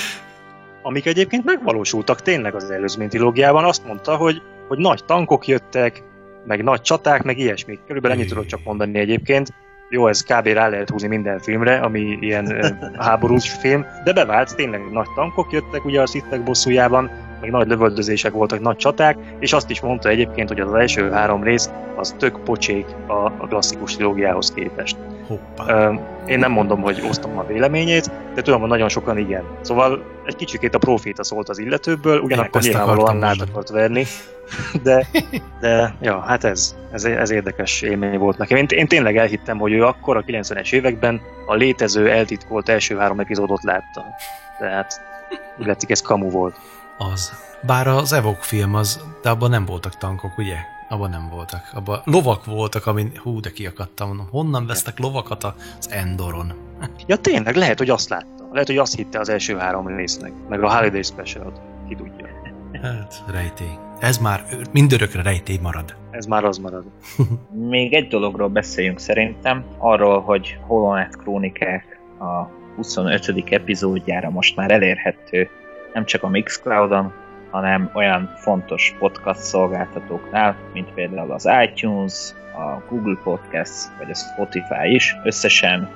amik 0.82 1.06
egyébként 1.06 1.46
megvalósultak 1.46 2.22
tényleg 2.22 2.56
az 2.56 2.72
előzmény 2.72 3.10
trilógiában. 3.10 3.64
Azt 3.64 3.86
mondta, 3.86 4.16
hogy, 4.16 4.42
hogy 4.68 4.78
nagy 4.78 5.06
tankok 5.06 5.48
jöttek, 5.48 6.04
meg 6.46 6.64
nagy 6.64 6.82
csaták, 6.82 7.24
meg 7.24 7.38
ilyesmi. 7.38 7.80
Körülbelül 7.88 8.18
ennyit 8.18 8.30
tudok 8.30 8.46
csak 8.46 8.64
mondani 8.64 9.00
egyébként. 9.00 9.54
Jó, 9.90 10.08
ez 10.08 10.24
kb. 10.24 10.48
rá 10.48 10.68
lehet 10.68 10.90
húzni 10.90 11.08
minden 11.08 11.40
filmre, 11.40 11.80
ami 11.80 12.00
ilyen 12.00 12.76
háborús 12.98 13.52
film, 13.52 13.86
de 14.04 14.14
bevált, 14.14 14.56
tényleg 14.56 14.82
nagy 14.92 15.08
tankok 15.16 15.52
jöttek 15.52 15.86
ugye 15.86 16.02
a 16.02 16.08
szittek 16.08 16.44
bosszújában, 16.44 17.10
meg 17.42 17.50
nagy 17.50 17.68
lövöldözések 17.68 18.32
voltak, 18.32 18.60
nagy 18.60 18.76
csaták, 18.76 19.18
és 19.40 19.54
azt 19.54 19.70
is 19.70 19.82
mondta 19.82 20.10
egyébként, 20.10 20.48
hogy 20.48 20.60
az 20.60 20.74
első 20.74 21.12
három 21.12 21.44
rész 21.44 21.70
az 21.96 22.16
tök 22.18 22.44
pocsék 22.44 22.86
a, 23.08 23.26
a 23.26 23.48
klasszikus 23.48 23.96
trilógiához 23.96 24.54
képest. 24.54 24.98
Hoppá. 25.30 25.92
Én 26.26 26.40
nem 26.40 26.52
mondom, 26.52 26.82
hogy 26.82 27.02
osztom 27.10 27.38
a 27.38 27.46
véleményét, 27.46 28.12
de 28.36 28.42
tudom, 28.42 28.60
hogy 28.60 28.70
nagyon 28.70 28.90
sokan 28.90 29.18
igen. 29.18 29.44
Szóval 29.62 30.04
egy 30.26 30.36
kicsikét 30.36 30.76
a 30.76 30.78
proféta 30.78 31.24
szólt 31.24 31.50
az 31.50 31.60
illetőből, 31.60 32.20
ugyanakkor 32.20 32.62
nyilvánvalóan 32.62 33.24
át 33.24 33.42
akart 33.42 33.70
verni, 33.70 34.06
de, 34.84 35.08
de 35.60 35.96
ja, 36.02 36.20
hát 36.20 36.44
ez, 36.44 36.76
ez, 36.92 37.06
ez 37.06 37.30
érdekes 37.30 37.82
élmény 37.82 38.18
volt 38.18 38.38
nekem. 38.38 38.58
Én, 38.58 38.66
én 38.70 38.88
tényleg 38.88 39.18
elhittem, 39.18 39.58
hogy 39.58 39.72
ő 39.72 39.86
akkor 39.86 40.18
a 40.18 40.24
90-es 40.24 40.72
években 40.72 41.22
a 41.48 41.54
létező 41.54 42.10
eltitkolt 42.10 42.70
első 42.70 42.98
három 42.98 43.20
epizódot 43.20 43.64
látta. 43.64 44.06
Tehát 44.60 45.02
úgy 45.60 45.66
látszik, 45.66 45.90
ez 45.90 46.02
kamu 46.02 46.30
volt. 46.30 46.56
Az. 46.98 47.32
Bár 47.62 47.88
az 47.88 48.14
Evok 48.14 48.44
film 48.44 48.76
az, 48.76 49.00
de 49.22 49.30
abban 49.30 49.50
nem 49.50 49.66
voltak 49.66 49.98
tankok, 49.98 50.38
ugye? 50.38 50.56
Abban 50.90 51.10
nem 51.10 51.30
voltak. 51.30 51.72
Abban 51.74 52.02
lovak 52.04 52.46
voltak, 52.46 52.86
amin 52.86 53.12
hú, 53.24 53.40
de 53.40 53.52
kiakadtam. 53.52 54.28
Honnan 54.32 54.66
vesztek 54.66 55.00
lovakat 55.00 55.44
az 55.44 55.90
Endoron? 55.92 56.54
ja 57.08 57.16
tényleg, 57.16 57.56
lehet, 57.56 57.78
hogy 57.78 57.90
azt 57.90 58.10
látta. 58.10 58.48
Lehet, 58.52 58.68
hogy 58.68 58.78
azt 58.78 58.96
hitte 58.96 59.20
az 59.20 59.30
első 59.30 59.58
három 59.58 59.88
résznek. 59.88 60.32
Meg 60.50 60.64
a 60.64 60.76
Holiday 60.76 61.04
Special-ot. 61.04 61.62
Ki 61.88 61.96
tudja. 61.96 62.28
Hát, 62.82 63.24
rejtély. 63.32 63.78
Ez 64.00 64.18
már 64.18 64.46
mindörökre 64.72 65.22
rejtély 65.22 65.58
marad. 65.62 65.96
Ez 66.12 66.26
már 66.26 66.44
az 66.44 66.58
marad. 66.58 66.86
Még 67.76 67.94
egy 67.94 68.08
dologról 68.08 68.48
beszéljünk 68.48 69.00
szerintem, 69.00 69.66
arról, 69.78 70.22
hogy 70.22 70.58
Holonet 70.68 71.18
Krónikák 71.18 72.00
a 72.20 72.58
25. 72.76 73.44
epizódjára 73.50 74.30
most 74.30 74.56
már 74.56 74.72
elérhető 74.72 75.50
nem 75.94 76.06
csak 76.06 76.24
a 76.24 76.28
Mixcloudon, 76.28 77.14
hanem 77.52 77.90
olyan 77.94 78.34
fontos 78.36 78.96
podcast 79.00 79.40
szolgáltatóknál, 79.40 80.56
mint 80.74 80.94
például 80.94 81.32
az 81.32 81.50
iTunes, 81.64 82.34
a 82.56 82.82
Google 82.90 83.18
Podcast 83.24 83.98
vagy 83.98 84.10
a 84.12 84.16
Spotify 84.16 84.94
is. 84.94 85.16
Összesen 85.24 85.90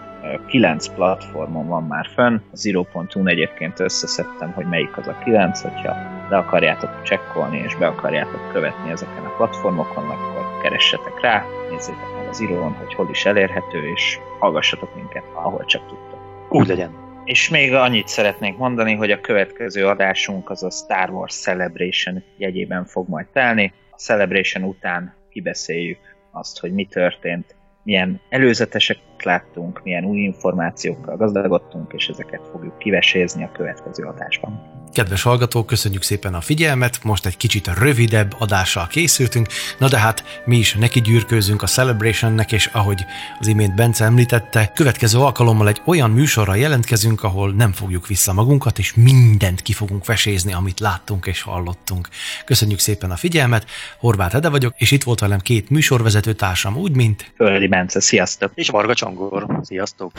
9 0.48 0.88
platformon 0.88 1.68
van 1.68 1.84
már 1.84 2.08
fönn. 2.14 2.36
A 2.36 2.56
Zero.hu 2.56 3.28
egyébként 3.28 3.80
összeszedtem, 3.80 4.52
hogy 4.52 4.66
melyik 4.66 4.98
az 4.98 5.08
a 5.08 5.18
9, 5.24 5.62
hogyha 5.62 5.96
le 6.30 6.38
akarjátok 6.38 7.02
csekkolni 7.02 7.58
és 7.58 7.76
be 7.76 7.88
akarjátok 7.88 8.52
követni 8.52 8.92
ezeken 8.92 9.26
a 9.26 9.36
platformokon, 9.38 10.10
akkor 10.10 10.62
keressetek 10.62 11.22
rá, 11.22 11.44
nézzétek 11.70 12.16
meg 12.18 12.28
az 12.30 12.38
Zero-on, 12.38 12.74
hogy 12.74 12.94
hol 12.94 13.10
is 13.10 13.26
elérhető, 13.26 13.92
és 13.96 14.20
hallgassatok 14.40 14.96
minket, 14.96 15.24
ahol 15.34 15.66
csak 15.66 15.88
tudtok. 15.88 16.20
Úgy 16.50 16.68
legyen. 16.68 17.03
És 17.26 17.50
még 17.50 17.74
annyit 17.74 18.08
szeretnék 18.08 18.58
mondani, 18.58 18.94
hogy 18.94 19.12
a 19.12 19.22
következő 19.22 19.88
adásunk 19.88 20.50
az 20.50 20.64
a 20.64 20.70
Star 20.70 21.10
Wars 21.10 21.36
Celebration 21.36 22.24
jegyében 22.38 22.86
fog 22.86 23.10
majd 23.10 23.28
telni. 23.28 23.74
A 23.92 23.96
Celebration 23.96 24.64
után 24.64 25.16
kibeszéljük 25.30 26.00
azt, 26.32 26.60
hogy 26.60 26.74
mi 26.74 26.86
történt, 26.86 27.56
milyen 27.84 28.22
előzeteseket 28.30 29.24
láttunk, 29.24 29.84
milyen 29.84 30.06
új 30.06 30.20
információkkal 30.20 31.18
gazdagodtunk, 31.18 31.94
és 31.94 32.08
ezeket 32.08 32.48
fogjuk 32.52 32.78
kivesézni 32.78 33.44
a 33.44 33.52
következő 33.52 34.04
adásban. 34.04 34.83
Kedves 34.94 35.22
hallgatók, 35.22 35.66
köszönjük 35.66 36.02
szépen 36.04 36.34
a 36.34 36.42
figyelmet, 36.42 37.04
most 37.04 37.26
egy 37.26 37.38
kicsit 37.38 37.68
rövidebb 37.80 38.36
adással 38.40 38.88
készültünk, 38.88 39.48
na 39.78 39.88
de 39.88 39.98
hát 39.98 40.42
mi 40.46 40.58
is 40.58 40.74
neki 40.74 41.02
gyűrkőzünk 41.02 41.62
a 41.62 41.68
Celebrationnek, 41.68 42.52
és 42.52 42.70
ahogy 42.74 43.06
az 43.40 43.48
imént 43.48 43.76
Bence 43.76 44.06
említette, 44.06 44.72
következő 44.76 45.20
alkalommal 45.20 45.68
egy 45.68 45.82
olyan 45.86 46.12
műsorra 46.12 46.56
jelentkezünk, 46.56 47.24
ahol 47.24 47.52
nem 47.52 47.72
fogjuk 47.72 48.08
vissza 48.08 48.34
magunkat, 48.34 48.80
és 48.80 48.94
mindent 48.94 49.62
ki 49.62 49.74
fogunk 49.74 50.06
vesézni, 50.06 50.54
amit 50.54 50.80
láttunk 50.80 51.26
és 51.26 51.42
hallottunk. 51.42 52.10
Köszönjük 52.46 52.80
szépen 52.80 53.12
a 53.12 53.16
figyelmet, 53.16 53.66
Horváth 54.00 54.36
Ede 54.36 54.50
vagyok, 54.50 54.74
és 54.78 54.92
itt 54.92 55.04
volt 55.04 55.20
velem 55.20 55.40
két 55.40 55.70
műsorvezető 55.70 56.34
társam, 56.34 56.78
úgy 56.78 56.96
mint... 56.96 57.34
Földi 57.36 57.68
Bence, 57.68 58.00
sziasztok! 58.00 58.52
És 58.56 58.70
Varga 58.70 58.94
Csongor, 58.94 59.60
sziasztok! 59.62 60.12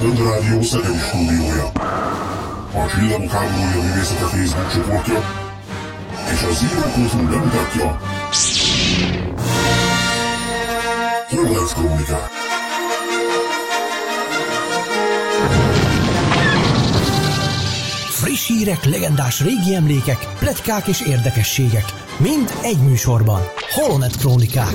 Rádió 0.00 0.62
Szegedi 0.62 0.98
stúdiója. 0.98 1.72
A 2.72 2.86
Csillagok 2.90 3.30
háborúja 3.30 3.82
művészete 3.82 4.24
Facebook 4.24 4.72
csoportja 4.72 5.18
és 6.32 6.42
a 6.42 6.52
Zero.hu 6.52 7.28
bemutatja 7.28 8.00
Horváth 11.28 11.74
Krónikák. 11.74 12.28
Friss 18.10 18.46
hírek, 18.46 18.84
legendás 18.84 19.40
régi 19.40 19.74
emlékek, 19.74 20.28
pletykák 20.38 20.86
és 20.86 21.00
érdekességek. 21.00 21.84
Mind 22.18 22.52
egy 22.62 22.78
műsorban. 22.78 23.40
Holonet 23.70 24.16
Krónikák. 24.16 24.74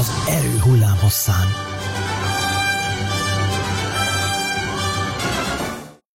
Az 0.00 0.12
erő 0.28 0.58
hullám 0.58 0.96
hosszán. 1.00 1.69